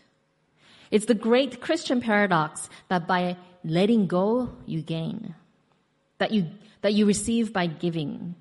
It's 0.91 1.07
the 1.07 1.15
great 1.15 1.61
Christian 1.61 2.01
paradox 2.01 2.69
that 2.89 3.07
by 3.07 3.37
letting 3.65 4.07
go, 4.07 4.51
you 4.67 4.83
gain. 4.83 5.35
That 6.19 6.33
you, 6.33 6.51
that 6.83 6.93
you 6.93 7.07
receive 7.07 7.53
by 7.53 7.67
giving. 7.67 8.35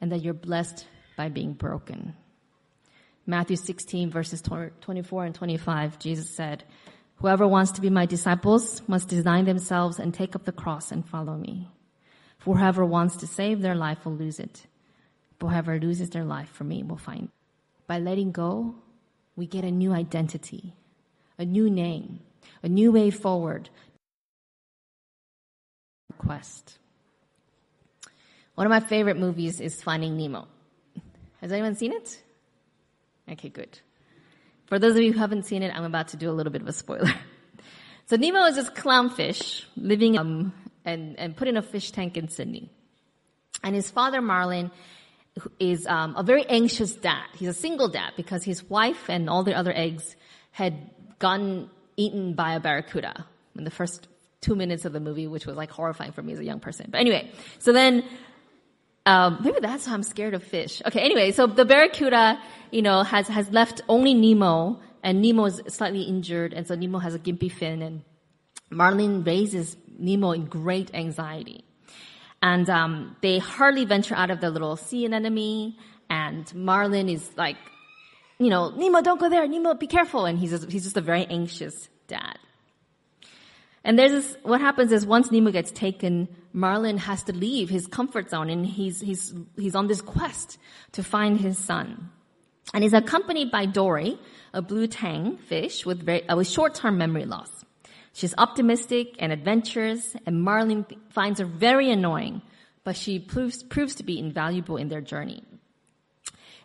And 0.00 0.12
that 0.12 0.22
you're 0.22 0.34
blessed 0.34 0.86
by 1.16 1.28
being 1.28 1.52
broken. 1.52 2.14
Matthew 3.26 3.56
16 3.56 4.10
verses 4.10 4.42
24 4.42 5.24
and 5.24 5.34
25, 5.34 5.98
Jesus 5.98 6.28
said, 6.30 6.64
Whoever 7.16 7.48
wants 7.48 7.72
to 7.72 7.80
be 7.80 7.90
my 7.90 8.06
disciples 8.06 8.82
must 8.86 9.08
deny 9.08 9.42
themselves 9.42 9.98
and 9.98 10.12
take 10.12 10.36
up 10.36 10.44
the 10.44 10.52
cross 10.52 10.92
and 10.92 11.06
follow 11.06 11.36
me. 11.36 11.68
For 12.38 12.56
whoever 12.56 12.84
wants 12.84 13.16
to 13.16 13.26
save 13.26 13.60
their 13.62 13.74
life 13.74 14.04
will 14.04 14.14
lose 14.14 14.38
it. 14.38 14.66
Whoever 15.40 15.78
loses 15.78 16.10
their 16.10 16.24
life 16.24 16.50
for 16.50 16.64
me 16.64 16.82
will 16.82 16.98
find. 16.98 17.28
by 17.86 18.00
letting 18.00 18.32
go, 18.32 18.74
we 19.36 19.46
get 19.46 19.64
a 19.64 19.70
new 19.70 19.92
identity, 19.92 20.74
a 21.38 21.44
new 21.44 21.70
name, 21.70 22.20
a 22.62 22.68
new 22.68 22.90
way 22.90 23.10
forward. 23.10 23.70
Quest. 26.18 26.78
One 28.56 28.66
of 28.66 28.70
my 28.70 28.80
favorite 28.80 29.18
movies 29.18 29.60
is 29.60 29.82
Finding 29.82 30.16
Nemo. 30.16 30.48
Has 31.40 31.52
anyone 31.52 31.76
seen 31.76 31.92
it? 31.92 32.22
Okay, 33.30 33.50
good. 33.50 33.78
For 34.66 34.78
those 34.78 34.96
of 34.96 35.02
you 35.02 35.12
who 35.12 35.18
haven't 35.18 35.44
seen 35.44 35.62
it, 35.62 35.72
I'm 35.74 35.84
about 35.84 36.08
to 36.08 36.16
do 36.16 36.30
a 36.30 36.32
little 36.32 36.52
bit 36.52 36.62
of 36.62 36.68
a 36.68 36.72
spoiler. 36.72 37.12
so 38.06 38.16
Nemo 38.16 38.44
is 38.44 38.56
this 38.56 38.68
clownfish 38.70 39.64
living 39.76 40.18
um, 40.18 40.52
and, 40.84 41.18
and 41.18 41.36
put 41.36 41.48
in 41.48 41.56
a 41.56 41.62
fish 41.62 41.92
tank 41.92 42.16
in 42.16 42.28
Sydney. 42.28 42.70
And 43.62 43.74
his 43.74 43.90
father, 43.90 44.20
Marlin, 44.20 44.70
is 45.60 45.86
um, 45.86 46.14
a 46.16 46.22
very 46.22 46.44
anxious 46.46 46.94
dad. 46.94 47.26
He's 47.36 47.48
a 47.48 47.54
single 47.54 47.88
dad 47.88 48.12
because 48.16 48.42
his 48.42 48.68
wife 48.68 49.08
and 49.08 49.30
all 49.30 49.44
the 49.44 49.54
other 49.54 49.72
eggs 49.72 50.16
had 50.50 50.90
gotten 51.18 51.70
eaten 51.96 52.34
by 52.34 52.54
a 52.54 52.60
barracuda 52.60 53.26
in 53.56 53.64
the 53.64 53.70
first 53.70 54.08
two 54.40 54.54
minutes 54.54 54.84
of 54.84 54.92
the 54.92 55.00
movie, 55.00 55.26
which 55.26 55.46
was 55.46 55.56
like 55.56 55.70
horrifying 55.70 56.12
for 56.12 56.22
me 56.22 56.32
as 56.32 56.38
a 56.38 56.44
young 56.44 56.60
person. 56.60 56.88
But 56.90 57.00
anyway, 57.00 57.30
so 57.58 57.72
then 57.72 58.04
um, 59.06 59.38
maybe 59.42 59.58
that's 59.60 59.86
why 59.86 59.94
I'm 59.94 60.02
scared 60.02 60.34
of 60.34 60.42
fish. 60.42 60.82
Okay, 60.86 61.00
anyway, 61.00 61.32
so 61.32 61.46
the 61.46 61.64
barracuda, 61.64 62.38
you 62.70 62.82
know, 62.82 63.02
has 63.02 63.28
has 63.28 63.50
left 63.50 63.80
only 63.88 64.12
Nemo, 64.12 64.80
and 65.02 65.22
Nemo 65.22 65.46
is 65.46 65.62
slightly 65.68 66.02
injured, 66.02 66.52
and 66.52 66.66
so 66.66 66.74
Nemo 66.74 66.98
has 66.98 67.14
a 67.14 67.18
gimpy 67.18 67.50
fin, 67.50 67.80
and 67.80 68.02
Marlin 68.70 69.24
raises 69.24 69.76
Nemo 69.98 70.32
in 70.32 70.46
great 70.46 70.94
anxiety. 70.94 71.64
And 72.42 72.68
um, 72.68 73.16
they 73.22 73.38
hardly 73.38 73.84
venture 73.84 74.14
out 74.14 74.30
of 74.30 74.40
the 74.40 74.50
little 74.50 74.76
sea 74.76 75.04
anemone. 75.06 75.74
And 76.10 76.52
Marlin 76.54 77.08
is 77.08 77.28
like, 77.36 77.56
you 78.38 78.50
know, 78.50 78.70
Nemo, 78.70 79.00
don't 79.00 79.18
go 79.18 79.28
there. 79.28 79.46
Nemo, 79.48 79.74
be 79.74 79.86
careful. 79.86 80.26
And 80.26 80.38
he's 80.38 80.50
just, 80.50 80.70
he's 80.70 80.84
just 80.84 80.96
a 80.96 81.00
very 81.00 81.26
anxious 81.26 81.88
dad. 82.06 82.38
And 83.82 83.98
there's 83.98 84.12
this, 84.12 84.36
what 84.42 84.60
happens 84.60 84.92
is 84.92 85.06
once 85.06 85.30
Nemo 85.30 85.50
gets 85.50 85.70
taken, 85.70 86.28
Marlin 86.56 86.96
has 86.96 87.22
to 87.24 87.34
leave 87.34 87.68
his 87.68 87.86
comfort 87.86 88.30
zone 88.30 88.48
and 88.48 88.64
he's, 88.64 88.98
he's, 88.98 89.34
he's 89.56 89.74
on 89.74 89.88
this 89.88 90.00
quest 90.00 90.56
to 90.92 91.02
find 91.02 91.38
his 91.38 91.58
son. 91.58 92.08
And 92.72 92.82
he's 92.82 92.94
accompanied 92.94 93.50
by 93.50 93.66
Dory, 93.66 94.18
a 94.54 94.62
blue 94.62 94.86
tang 94.86 95.36
fish 95.36 95.84
with, 95.84 96.02
very, 96.02 96.26
uh, 96.26 96.34
with 96.34 96.48
short-term 96.48 96.96
memory 96.96 97.26
loss. 97.26 97.50
She's 98.14 98.34
optimistic 98.38 99.16
and 99.18 99.32
adventurous, 99.32 100.16
and 100.24 100.42
Marlin 100.42 100.86
finds 101.10 101.40
her 101.40 101.44
very 101.44 101.90
annoying, 101.90 102.40
but 102.84 102.96
she 102.96 103.18
proves, 103.18 103.62
proves 103.62 103.96
to 103.96 104.02
be 104.02 104.18
invaluable 104.18 104.78
in 104.78 104.88
their 104.88 105.02
journey. 105.02 105.44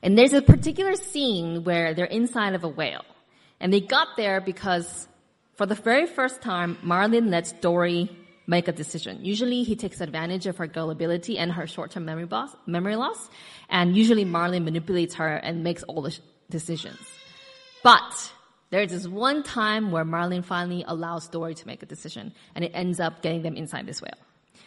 And 0.02 0.18
there's 0.18 0.32
a 0.32 0.42
particular 0.42 0.96
scene 0.96 1.66
where 1.66 1.94
they're 1.94 2.06
inside 2.06 2.56
of 2.56 2.64
a 2.64 2.70
whale. 2.70 3.04
And 3.60 3.74
they 3.74 3.82
got 3.82 4.16
there 4.16 4.40
because 4.40 5.10
for 5.56 5.66
the 5.66 5.76
very 5.76 6.08
first 6.08 6.42
time, 6.42 6.78
Marlin 6.82 7.30
lets 7.30 7.52
Dory 7.52 8.10
make 8.52 8.68
a 8.68 8.72
decision. 8.84 9.24
Usually 9.24 9.64
he 9.64 9.76
takes 9.76 10.02
advantage 10.02 10.46
of 10.46 10.58
her 10.58 10.68
gullibility 10.68 11.40
and 11.40 11.52
her 11.54 11.66
short-term 11.66 12.04
memory, 12.06 12.26
boss, 12.26 12.52
memory 12.68 12.98
loss. 12.98 13.30
And 13.70 13.96
usually 13.96 14.26
Marlin 14.26 14.64
manipulates 14.66 15.16
her 15.16 15.34
and 15.48 15.64
makes 15.64 15.82
all 15.84 16.02
the 16.02 16.12
sh- 16.12 16.20
decisions. 16.50 17.00
But 17.82 18.32
there's 18.70 18.92
this 18.92 19.08
one 19.08 19.42
time 19.44 19.90
where 19.92 20.06
Marlin 20.06 20.44
finally 20.44 20.84
allows 20.86 21.30
Dory 21.30 21.56
to 21.56 21.66
make 21.66 21.82
a 21.82 21.86
decision, 21.86 22.34
and 22.54 22.66
it 22.66 22.72
ends 22.74 23.00
up 23.00 23.22
getting 23.22 23.42
them 23.42 23.56
inside 23.56 23.86
this 23.88 24.02
whale. 24.02 24.22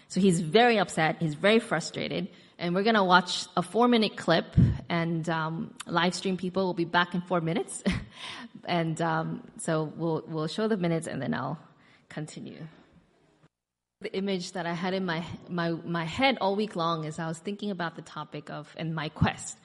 So 0.08 0.20
he's 0.20 0.40
very 0.40 0.78
upset, 0.78 1.16
he's 1.20 1.34
very 1.34 1.58
frustrated, 1.58 2.28
and 2.58 2.74
we're 2.74 2.84
gonna 2.84 3.04
watch 3.04 3.46
a 3.56 3.62
four 3.62 3.86
minute 3.88 4.16
clip, 4.16 4.46
and 4.88 5.28
um, 5.28 5.74
live 5.86 6.14
stream 6.14 6.36
people 6.36 6.64
will 6.64 6.74
be 6.74 6.84
back 6.84 7.14
in 7.14 7.20
four 7.22 7.40
minutes, 7.40 7.82
and 8.64 9.00
um, 9.02 9.42
so 9.58 9.92
we'll 9.96 10.22
we'll 10.26 10.48
show 10.48 10.68
the 10.68 10.76
minutes, 10.76 11.06
and 11.06 11.20
then 11.20 11.34
I'll 11.34 11.58
continue. 12.08 12.62
The 14.04 14.12
image 14.12 14.52
that 14.52 14.66
I 14.66 14.74
had 14.74 14.92
in 14.94 15.04
my 15.04 15.24
my 15.48 15.70
my 15.70 16.04
head 16.04 16.38
all 16.40 16.54
week 16.56 16.76
long 16.76 17.04
is 17.04 17.18
I 17.18 17.26
was 17.26 17.38
thinking 17.38 17.70
about 17.70 17.96
the 17.96 18.02
topic 18.02 18.50
of 18.50 18.72
and 18.76 18.94
my 18.94 19.08
quest 19.08 19.58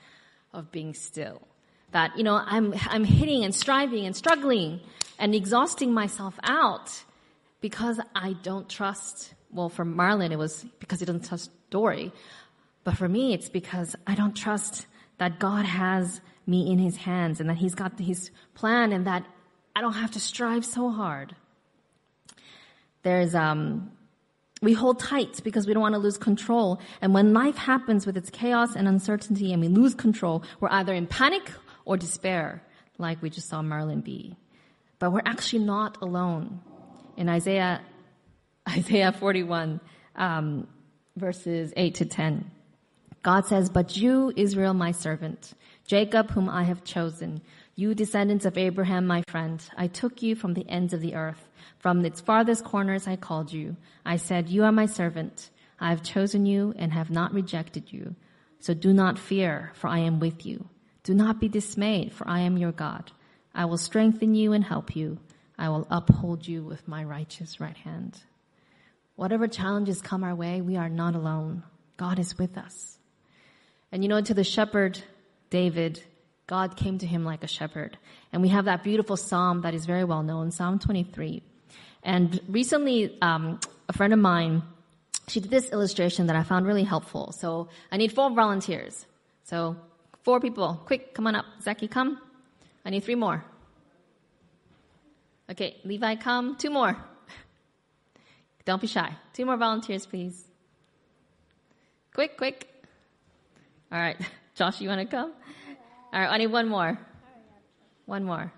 of 0.54 0.72
being 0.72 0.94
still 0.94 1.42
that, 1.92 2.18
you 2.18 2.24
know, 2.24 2.36
I'm, 2.36 2.74
I'm 2.88 3.04
hitting 3.04 3.44
and 3.44 3.54
striving 3.54 4.06
and 4.06 4.16
struggling 4.16 4.80
and 5.18 5.34
exhausting 5.34 5.94
myself 5.94 6.40
out 6.44 7.04
because 7.62 8.00
I 8.16 8.34
don't 8.44 8.70
trust, 8.70 9.34
well, 9.52 9.70
for 9.70 9.86
Marlin, 9.86 10.32
it 10.32 10.38
was 10.38 10.66
because 10.80 11.00
he 11.00 11.06
doesn't 11.06 11.28
trust 11.28 11.52
Dory. 11.70 12.12
But 12.84 12.98
for 12.98 13.08
me, 13.08 13.34
it's 13.34 13.50
because 13.50 13.96
I 14.08 14.16
don't 14.16 14.36
trust 14.36 14.88
that 15.18 15.40
God 15.40 15.66
has 15.66 16.22
me 16.48 16.72
in 16.72 16.80
his 16.80 16.96
hands 16.96 17.40
and 17.40 17.50
that 17.50 17.58
he's 17.58 17.76
got 17.76 18.00
his 18.00 18.32
plan 18.54 18.94
and 18.94 19.06
that 19.06 19.26
I 19.76 19.82
don't 19.82 19.94
have 19.94 20.12
to 20.12 20.20
strive 20.20 20.66
so 20.66 20.90
hard. 20.90 21.36
There's, 23.04 23.36
um, 23.36 23.92
we 24.62 24.74
hold 24.74 25.00
tight 25.00 25.42
because 25.44 25.68
we 25.68 25.74
don't 25.74 25.82
want 25.82 25.96
to 25.96 26.00
lose 26.00 26.18
control. 26.18 26.80
And 27.02 27.14
when 27.14 27.34
life 27.34 27.56
happens 27.56 28.06
with 28.06 28.18
its 28.18 28.30
chaos 28.30 28.76
and 28.76 28.88
uncertainty 28.88 29.54
and 29.54 29.62
we 29.62 29.68
lose 29.70 29.96
control, 29.96 30.44
we're 30.60 30.70
either 30.70 30.94
in 30.94 31.08
panic 31.08 31.50
or 31.86 31.98
despair, 31.98 32.62
like 32.98 33.22
we 33.22 33.30
just 33.30 33.48
saw 33.48 33.62
Marlin 33.62 34.02
be. 34.02 34.36
But 35.00 35.12
we're 35.12 35.22
actually 35.26 35.64
not 35.64 36.02
alone. 36.02 36.62
In 37.16 37.30
Isaiah, 37.30 37.82
Isaiah 38.70 39.14
41, 39.14 39.80
um, 40.16 40.68
verses 41.16 41.74
8 41.78 41.96
to 41.96 42.06
10, 42.06 42.52
God 43.24 43.46
says, 43.46 43.70
But 43.70 43.96
you, 43.96 44.34
Israel, 44.36 44.74
my 44.74 44.92
servant, 44.92 45.54
Jacob, 45.88 46.32
whom 46.32 46.50
I 46.50 46.64
have 46.64 46.84
chosen, 46.84 47.42
you 47.80 47.96
descendants 47.96 48.46
of 48.46 48.58
Abraham, 48.58 49.08
my 49.08 49.24
friend, 49.30 49.64
I 49.78 49.88
took 49.88 50.22
you 50.22 50.36
from 50.36 50.54
the 50.54 50.68
ends 50.68 50.94
of 50.94 51.00
the 51.00 51.16
earth. 51.16 51.50
From 51.80 52.04
its 52.04 52.20
farthest 52.20 52.66
corners 52.66 53.08
I 53.08 53.16
called 53.16 53.54
you. 53.54 53.78
I 54.06 54.18
said, 54.18 54.50
You 54.50 54.66
are 54.66 54.72
my 54.72 54.86
servant. 54.86 55.50
I 55.80 55.90
have 55.92 56.04
chosen 56.04 56.46
you 56.46 56.74
and 56.78 56.92
have 56.92 57.10
not 57.10 57.34
rejected 57.34 57.94
you. 57.94 58.16
So 58.60 58.74
do 58.74 58.92
not 58.92 59.18
fear, 59.18 59.72
for 59.76 59.88
I 59.88 60.00
am 60.00 60.20
with 60.20 60.46
you. 60.46 60.68
Do 61.04 61.14
not 61.14 61.40
be 61.40 61.48
dismayed, 61.48 62.12
for 62.12 62.28
I 62.28 62.42
am 62.42 62.58
your 62.58 62.74
God. 62.74 63.12
I 63.56 63.64
will 63.64 63.78
strengthen 63.78 64.36
you 64.36 64.52
and 64.52 64.64
help 64.64 64.96
you. 64.96 65.18
I 65.58 65.70
will 65.70 65.88
uphold 65.90 66.46
you 66.46 66.64
with 66.64 66.86
my 66.86 67.06
righteous 67.06 67.62
right 67.62 67.78
hand. 67.78 68.22
Whatever 69.16 69.48
challenges 69.48 70.02
come 70.02 70.26
our 70.26 70.36
way, 70.36 70.60
we 70.60 70.76
are 70.76 70.90
not 70.90 71.16
alone. 71.16 71.64
God 71.96 72.20
is 72.20 72.38
with 72.38 72.58
us. 72.58 72.98
And 73.92 74.04
you 74.04 74.10
know, 74.10 74.22
to 74.22 74.34
the 74.34 74.44
shepherd, 74.44 75.02
David, 75.50 76.04
God 76.50 76.76
came 76.76 76.98
to 76.98 77.06
him 77.06 77.24
like 77.24 77.44
a 77.44 77.48
shepherd. 77.48 77.98
And 78.34 78.42
we 78.42 78.50
have 78.50 78.66
that 78.66 78.84
beautiful 78.84 79.18
psalm 79.18 79.62
that 79.62 79.74
is 79.74 79.86
very 79.86 80.04
well 80.04 80.24
known, 80.24 80.52
Psalm 80.52 80.80
23. 80.80 81.44
And 82.04 82.40
recently, 82.48 83.18
um, 83.22 83.60
a 83.88 83.94
friend 83.94 84.14
of 84.14 84.20
mine, 84.20 84.64
she 85.28 85.40
did 85.40 85.52
this 85.52 85.70
illustration 85.70 86.28
that 86.28 86.36
I 86.36 86.44
found 86.44 86.66
really 86.66 86.84
helpful. 86.84 87.32
So 87.34 87.70
I 87.92 87.98
need 87.98 88.12
four 88.12 88.32
volunteers. 88.32 89.06
So 89.44 89.78
Four 90.24 90.40
people. 90.40 90.80
Quick, 90.86 91.14
come 91.14 91.28
on 91.28 91.36
up. 91.36 91.46
Zaki, 91.62 91.88
come. 91.88 92.20
I 92.86 92.90
need 92.90 93.04
three 93.04 93.16
more. 93.16 93.44
Okay, 95.50 95.78
Levi, 95.84 96.16
come. 96.16 96.56
Two 96.56 96.70
more. 96.70 96.96
Don't 98.66 98.82
be 98.82 98.88
shy. 98.88 99.12
Two 99.34 99.46
more 99.46 99.58
volunteers, 99.58 100.06
please. 100.06 100.46
Quick, 102.14 102.38
quick. 102.38 102.68
All 103.92 104.00
right. 104.00 104.18
Josh, 104.56 104.82
you 104.82 104.90
want 104.90 105.02
to 105.02 105.08
come? 105.08 105.34
All 106.12 106.20
right, 106.20 106.30
I 106.30 106.38
need 106.38 106.48
one 106.48 106.68
more. 106.68 106.98
One 108.06 108.24
more. 108.24 108.52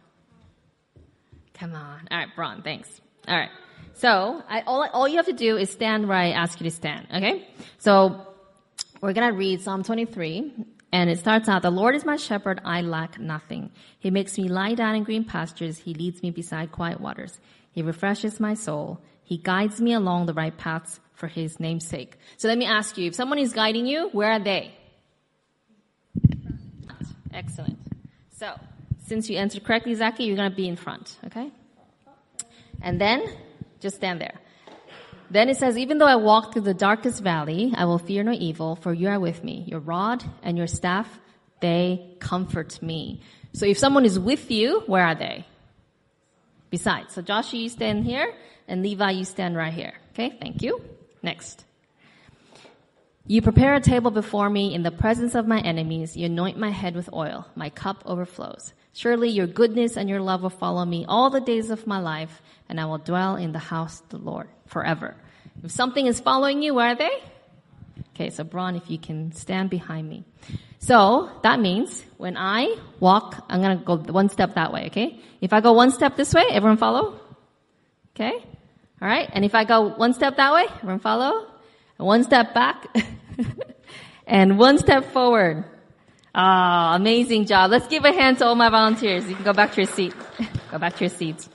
Come 1.53 1.75
on. 1.75 2.07
All 2.09 2.17
right, 2.17 2.29
Braun, 2.35 2.61
thanks. 2.61 2.89
All 3.27 3.37
right. 3.37 3.49
So, 3.93 4.41
I, 4.49 4.61
all, 4.61 4.87
all 4.93 5.07
you 5.07 5.17
have 5.17 5.25
to 5.25 5.33
do 5.33 5.57
is 5.57 5.69
stand 5.69 6.07
where 6.07 6.17
I 6.17 6.31
ask 6.31 6.59
you 6.59 6.63
to 6.69 6.75
stand, 6.75 7.07
okay? 7.13 7.47
So, 7.77 8.25
we're 9.01 9.13
gonna 9.13 9.33
read 9.33 9.61
Psalm 9.61 9.83
23, 9.83 10.53
and 10.93 11.09
it 11.09 11.19
starts 11.19 11.49
out, 11.49 11.61
the 11.61 11.71
Lord 11.71 11.95
is 11.95 12.05
my 12.05 12.15
shepherd, 12.15 12.61
I 12.63 12.81
lack 12.81 13.19
nothing. 13.19 13.71
He 13.99 14.11
makes 14.11 14.37
me 14.37 14.47
lie 14.47 14.73
down 14.73 14.95
in 14.95 15.03
green 15.03 15.25
pastures. 15.25 15.77
He 15.77 15.93
leads 15.93 16.21
me 16.23 16.31
beside 16.31 16.71
quiet 16.71 16.99
waters. 16.99 17.39
He 17.71 17.81
refreshes 17.81 18.39
my 18.39 18.53
soul. 18.53 19.01
He 19.23 19.37
guides 19.37 19.79
me 19.79 19.93
along 19.93 20.25
the 20.25 20.33
right 20.33 20.55
paths 20.57 20.99
for 21.13 21.27
his 21.27 21.59
name's 21.59 21.85
sake. 21.85 22.17
So 22.37 22.47
let 22.47 22.57
me 22.57 22.65
ask 22.65 22.97
you, 22.97 23.07
if 23.07 23.15
someone 23.15 23.39
is 23.39 23.53
guiding 23.53 23.85
you, 23.85 24.09
where 24.11 24.31
are 24.31 24.39
they? 24.39 24.73
Excellent. 27.33 27.79
So, 28.37 28.59
since 29.05 29.29
you 29.29 29.37
answered 29.37 29.63
correctly, 29.63 29.93
Zaki, 29.95 30.25
you're 30.25 30.35
going 30.35 30.49
to 30.49 30.55
be 30.55 30.67
in 30.67 30.75
front, 30.75 31.17
okay? 31.25 31.51
And 32.81 32.99
then, 32.99 33.23
just 33.79 33.97
stand 33.97 34.21
there. 34.21 34.35
Then 35.29 35.47
it 35.47 35.57
says, 35.57 35.77
even 35.77 35.97
though 35.97 36.07
I 36.07 36.17
walk 36.17 36.51
through 36.51 36.63
the 36.63 36.73
darkest 36.73 37.23
valley, 37.23 37.73
I 37.75 37.85
will 37.85 37.99
fear 37.99 38.23
no 38.23 38.33
evil, 38.33 38.75
for 38.75 38.93
you 38.93 39.07
are 39.07 39.19
with 39.19 39.43
me. 39.43 39.63
Your 39.67 39.79
rod 39.79 40.23
and 40.43 40.57
your 40.57 40.67
staff, 40.67 41.07
they 41.61 42.15
comfort 42.19 42.81
me. 42.81 43.21
So 43.53 43.65
if 43.65 43.77
someone 43.77 44.05
is 44.05 44.19
with 44.19 44.51
you, 44.51 44.83
where 44.87 45.05
are 45.05 45.15
they? 45.15 45.45
Besides. 46.69 47.13
So 47.13 47.21
Joshua, 47.21 47.59
you 47.59 47.69
stand 47.69 48.05
here, 48.05 48.33
and 48.67 48.83
Levi, 48.83 49.11
you 49.11 49.25
stand 49.25 49.55
right 49.55 49.73
here. 49.73 49.93
Okay, 50.13 50.35
thank 50.39 50.61
you. 50.61 50.81
Next. 51.23 51.63
You 53.27 53.41
prepare 53.41 53.75
a 53.75 53.81
table 53.81 54.11
before 54.11 54.49
me 54.49 54.73
in 54.73 54.83
the 54.83 54.91
presence 54.91 55.35
of 55.35 55.47
my 55.47 55.59
enemies. 55.59 56.17
You 56.17 56.25
anoint 56.25 56.57
my 56.57 56.71
head 56.71 56.95
with 56.95 57.13
oil. 57.13 57.45
My 57.55 57.69
cup 57.69 58.03
overflows. 58.05 58.73
Surely 58.93 59.29
your 59.29 59.47
goodness 59.47 59.95
and 59.95 60.09
your 60.09 60.19
love 60.19 60.41
will 60.41 60.49
follow 60.49 60.83
me 60.83 61.05
all 61.07 61.29
the 61.29 61.39
days 61.39 61.69
of 61.69 61.87
my 61.87 61.99
life, 61.99 62.41
and 62.67 62.79
I 62.79 62.85
will 62.85 62.97
dwell 62.97 63.37
in 63.37 63.51
the 63.51 63.59
house 63.59 64.01
of 64.01 64.09
the 64.09 64.17
Lord 64.17 64.49
forever. 64.67 65.15
If 65.63 65.71
something 65.71 66.05
is 66.05 66.19
following 66.19 66.61
you, 66.61 66.73
where 66.73 66.89
are 66.89 66.95
they? 66.95 67.11
Okay, 68.15 68.31
so 68.31 68.43
Braun, 68.43 68.75
if 68.75 68.89
you 68.89 68.97
can 68.97 69.31
stand 69.31 69.69
behind 69.69 70.09
me. 70.09 70.25
So 70.79 71.29
that 71.43 71.59
means 71.59 72.03
when 72.17 72.35
I 72.35 72.75
walk, 72.99 73.45
I'm 73.47 73.61
gonna 73.61 73.77
go 73.77 73.97
one 73.97 74.29
step 74.29 74.55
that 74.55 74.73
way, 74.73 74.87
okay? 74.87 75.21
If 75.39 75.53
I 75.53 75.61
go 75.61 75.73
one 75.73 75.91
step 75.91 76.17
this 76.17 76.33
way, 76.33 76.43
everyone 76.49 76.77
follow? 76.77 77.19
Okay? 78.15 78.43
Alright? 79.01 79.29
And 79.31 79.45
if 79.45 79.55
I 79.55 79.63
go 79.63 79.87
one 79.95 80.13
step 80.13 80.37
that 80.37 80.53
way, 80.53 80.65
everyone 80.77 80.99
follow? 80.99 81.50
One 82.01 82.23
step 82.23 82.53
back, 82.53 82.87
and 84.27 84.57
one 84.57 84.77
step 84.77 85.11
forward. 85.11 85.65
Ah, 86.33 86.95
amazing 86.95 87.45
job. 87.45 87.71
Let's 87.71 87.87
give 87.87 88.05
a 88.05 88.11
hand 88.11 88.37
to 88.39 88.45
all 88.45 88.55
my 88.55 88.69
volunteers. 88.69 89.27
You 89.27 89.35
can 89.35 89.43
go 89.43 89.53
back 89.53 89.73
to 89.73 89.81
your 89.81 89.91
seat. 89.91 90.13
go 90.71 90.77
back 90.77 90.95
to 90.95 91.01
your 91.01 91.09
seats. 91.09 91.49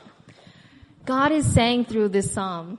God 1.05 1.33
is 1.33 1.47
saying 1.47 1.87
through 1.87 2.11
this 2.11 2.33
psalm, 2.33 2.79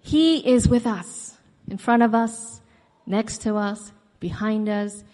He 0.00 0.38
is 0.38 0.68
with 0.68 0.86
us, 0.86 1.36
in 1.68 1.78
front 1.78 2.02
of 2.02 2.14
us, 2.14 2.60
next 3.06 3.42
to 3.42 3.56
us, 3.56 3.92
behind 4.18 4.68
us. 4.68 5.04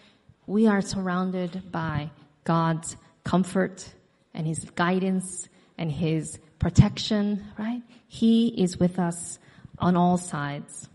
We 0.47 0.67
are 0.67 0.81
surrounded 0.81 1.71
by 1.71 2.11
God's 2.45 2.97
comfort 3.25 3.87
and 4.33 4.47
His 4.47 4.61
guidance 4.75 5.49
and 5.77 5.91
His 5.91 6.39
protection, 6.59 7.45
right? 7.59 7.83
He 8.09 8.49
is 8.49 8.79
with 8.79 8.99
us 8.99 9.39
on 9.79 9.97
all 9.97 10.17
sides. 10.17 10.89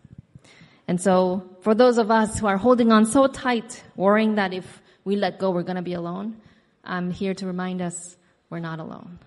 And 0.88 1.00
so 1.00 1.58
for 1.62 1.76
those 1.76 1.98
of 1.98 2.10
us 2.10 2.40
who 2.40 2.48
are 2.48 2.58
holding 2.58 2.92
on 2.92 3.06
so 3.06 3.28
tight, 3.28 3.84
worrying 3.96 4.36
that 4.36 4.54
if 4.54 4.82
we 5.04 5.16
let 5.16 5.38
go, 5.38 5.52
we're 5.52 5.64
going 5.64 5.76
to 5.76 5.82
be 5.82 5.94
alone, 5.94 6.38
I'm 6.84 7.12
here 7.12 7.34
to 7.36 7.46
remind 7.46 7.82
us 7.82 8.18
we're 8.50 8.60
not 8.60 8.80
alone. 8.80 9.20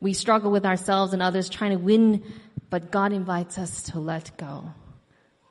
We 0.00 0.12
struggle 0.12 0.50
with 0.50 0.64
ourselves 0.64 1.12
and 1.12 1.22
others 1.22 1.48
trying 1.48 1.72
to 1.72 1.78
win, 1.78 2.22
but 2.70 2.90
God 2.90 3.12
invites 3.12 3.58
us 3.58 3.82
to 3.84 3.98
let 3.98 4.36
go, 4.36 4.72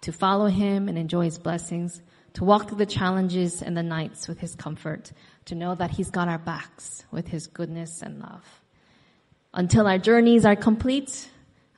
to 0.02 0.12
follow 0.12 0.48
Him 0.48 0.88
and 0.88 0.98
enjoy 0.98 1.26
His 1.26 1.40
blessings, 1.40 2.02
to 2.34 2.46
walk 2.46 2.70
through 2.70 2.78
the 2.78 2.86
challenges 2.86 3.62
and 3.62 3.76
the 3.76 3.84
nights 3.84 4.28
with 4.28 4.40
His 4.40 4.56
comfort, 4.56 5.12
to 5.46 5.56
know 5.56 5.76
that 5.76 5.92
He's 5.92 6.10
got 6.10 6.28
our 6.28 6.38
backs 6.38 7.06
with 7.12 7.28
His 7.28 7.48
goodness 7.48 8.02
and 8.02 8.20
love. 8.20 8.46
Until 9.54 9.88
our 9.88 9.98
journeys 9.98 10.46
are 10.46 10.56
complete, 10.56 11.30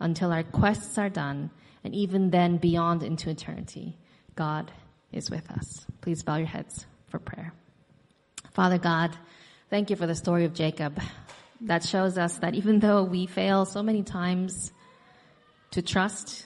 until 0.04 0.32
our 0.32 0.44
quests 0.44 0.98
are 0.98 1.10
done, 1.10 1.50
and 1.84 1.96
even 1.96 2.30
then 2.30 2.58
beyond 2.58 3.04
into 3.04 3.30
eternity, 3.30 3.98
God 4.36 4.72
is 5.12 5.32
with 5.32 5.50
us. 5.50 5.86
Please 6.02 6.24
bow 6.24 6.36
your 6.36 6.48
heads 6.48 6.86
for 7.08 7.20
prayer. 7.20 7.54
Father 8.52 8.78
God, 8.78 9.16
thank 9.70 9.90
you 9.90 9.96
for 9.96 10.06
the 10.06 10.14
story 10.16 10.46
of 10.46 10.54
Jacob 10.54 11.00
that 11.62 11.84
shows 11.84 12.18
us 12.18 12.38
that 12.40 12.54
even 12.54 12.80
though 12.80 13.04
we 13.04 13.26
fail 13.26 13.66
so 13.66 13.82
many 13.82 14.04
times 14.04 14.74
to 15.72 15.82
trust, 15.82 16.46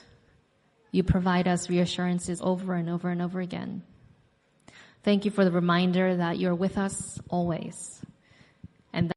you 0.92 1.02
provide 1.02 1.48
us 1.48 1.68
reassurances 1.68 2.40
over 2.40 2.74
and 2.74 2.88
over 2.88 3.10
and 3.10 3.20
over 3.20 3.40
again. 3.40 3.82
Thank 5.02 5.24
you 5.24 5.30
for 5.32 5.44
the 5.44 5.50
reminder 5.50 6.16
that 6.16 6.38
you're 6.38 6.54
with 6.54 6.78
us 6.78 7.18
always 7.28 8.00
and 8.92 9.08
that 9.08 9.16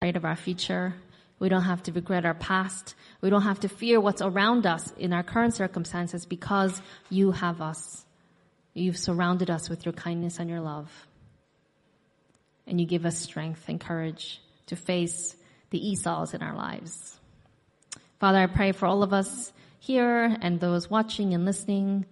afraid 0.00 0.16
of 0.16 0.24
our 0.24 0.36
future. 0.36 0.94
We 1.40 1.48
don't 1.48 1.62
have 1.62 1.82
to 1.84 1.92
regret 1.92 2.26
our 2.26 2.34
past. 2.34 2.94
We 3.22 3.30
don't 3.30 3.42
have 3.42 3.60
to 3.60 3.68
fear 3.68 3.98
what's 3.98 4.20
around 4.20 4.66
us 4.66 4.92
in 4.98 5.12
our 5.14 5.22
current 5.22 5.54
circumstances 5.54 6.26
because 6.26 6.80
you 7.08 7.32
have 7.32 7.62
us. 7.62 8.04
You've 8.74 8.98
surrounded 8.98 9.50
us 9.50 9.68
with 9.68 9.84
your 9.86 9.94
kindness 9.94 10.38
and 10.38 10.50
your 10.50 10.60
love. 10.60 10.92
And 12.66 12.78
you 12.78 12.86
give 12.86 13.06
us 13.06 13.18
strength 13.18 13.64
and 13.68 13.80
courage 13.80 14.40
to 14.66 14.76
face 14.76 15.34
the 15.70 15.88
Esau's 15.88 16.34
in 16.34 16.42
our 16.42 16.54
lives. 16.54 17.18
Father, 18.20 18.38
I 18.38 18.46
pray 18.46 18.72
for 18.72 18.86
all 18.86 19.02
of 19.02 19.14
us 19.14 19.50
here 19.78 20.36
and 20.42 20.60
those 20.60 20.90
watching 20.90 21.32
and 21.32 21.46
listening 21.46 22.04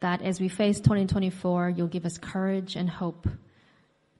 that 0.00 0.22
as 0.22 0.40
we 0.40 0.48
face 0.48 0.80
2024, 0.80 1.70
you'll 1.70 1.86
give 1.86 2.04
us 2.04 2.18
courage 2.18 2.74
and 2.74 2.90
hope 2.90 3.28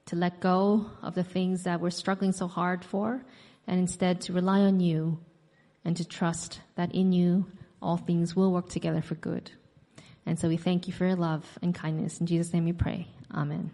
to 0.06 0.16
let 0.16 0.40
go 0.40 0.86
of 1.02 1.16
the 1.16 1.24
things 1.24 1.64
that 1.64 1.80
we're 1.80 1.90
struggling 1.90 2.32
so 2.32 2.46
hard 2.46 2.84
for 2.84 3.22
and 3.68 3.78
instead 3.78 4.20
to 4.22 4.32
rely 4.32 4.60
on 4.60 4.80
you 4.80 5.20
and 5.84 5.96
to 5.96 6.04
trust 6.04 6.60
that 6.74 6.92
in 6.94 7.12
you 7.12 7.46
all 7.80 7.98
things 7.98 8.34
will 8.34 8.52
work 8.52 8.68
together 8.68 9.02
for 9.02 9.14
good. 9.14 9.52
And 10.26 10.38
so 10.38 10.48
we 10.48 10.56
thank 10.56 10.88
you 10.88 10.92
for 10.92 11.06
your 11.06 11.16
love 11.16 11.46
and 11.62 11.74
kindness. 11.74 12.18
In 12.18 12.26
Jesus' 12.26 12.52
name 12.52 12.64
we 12.64 12.72
pray. 12.72 13.06
Amen. 13.32 13.70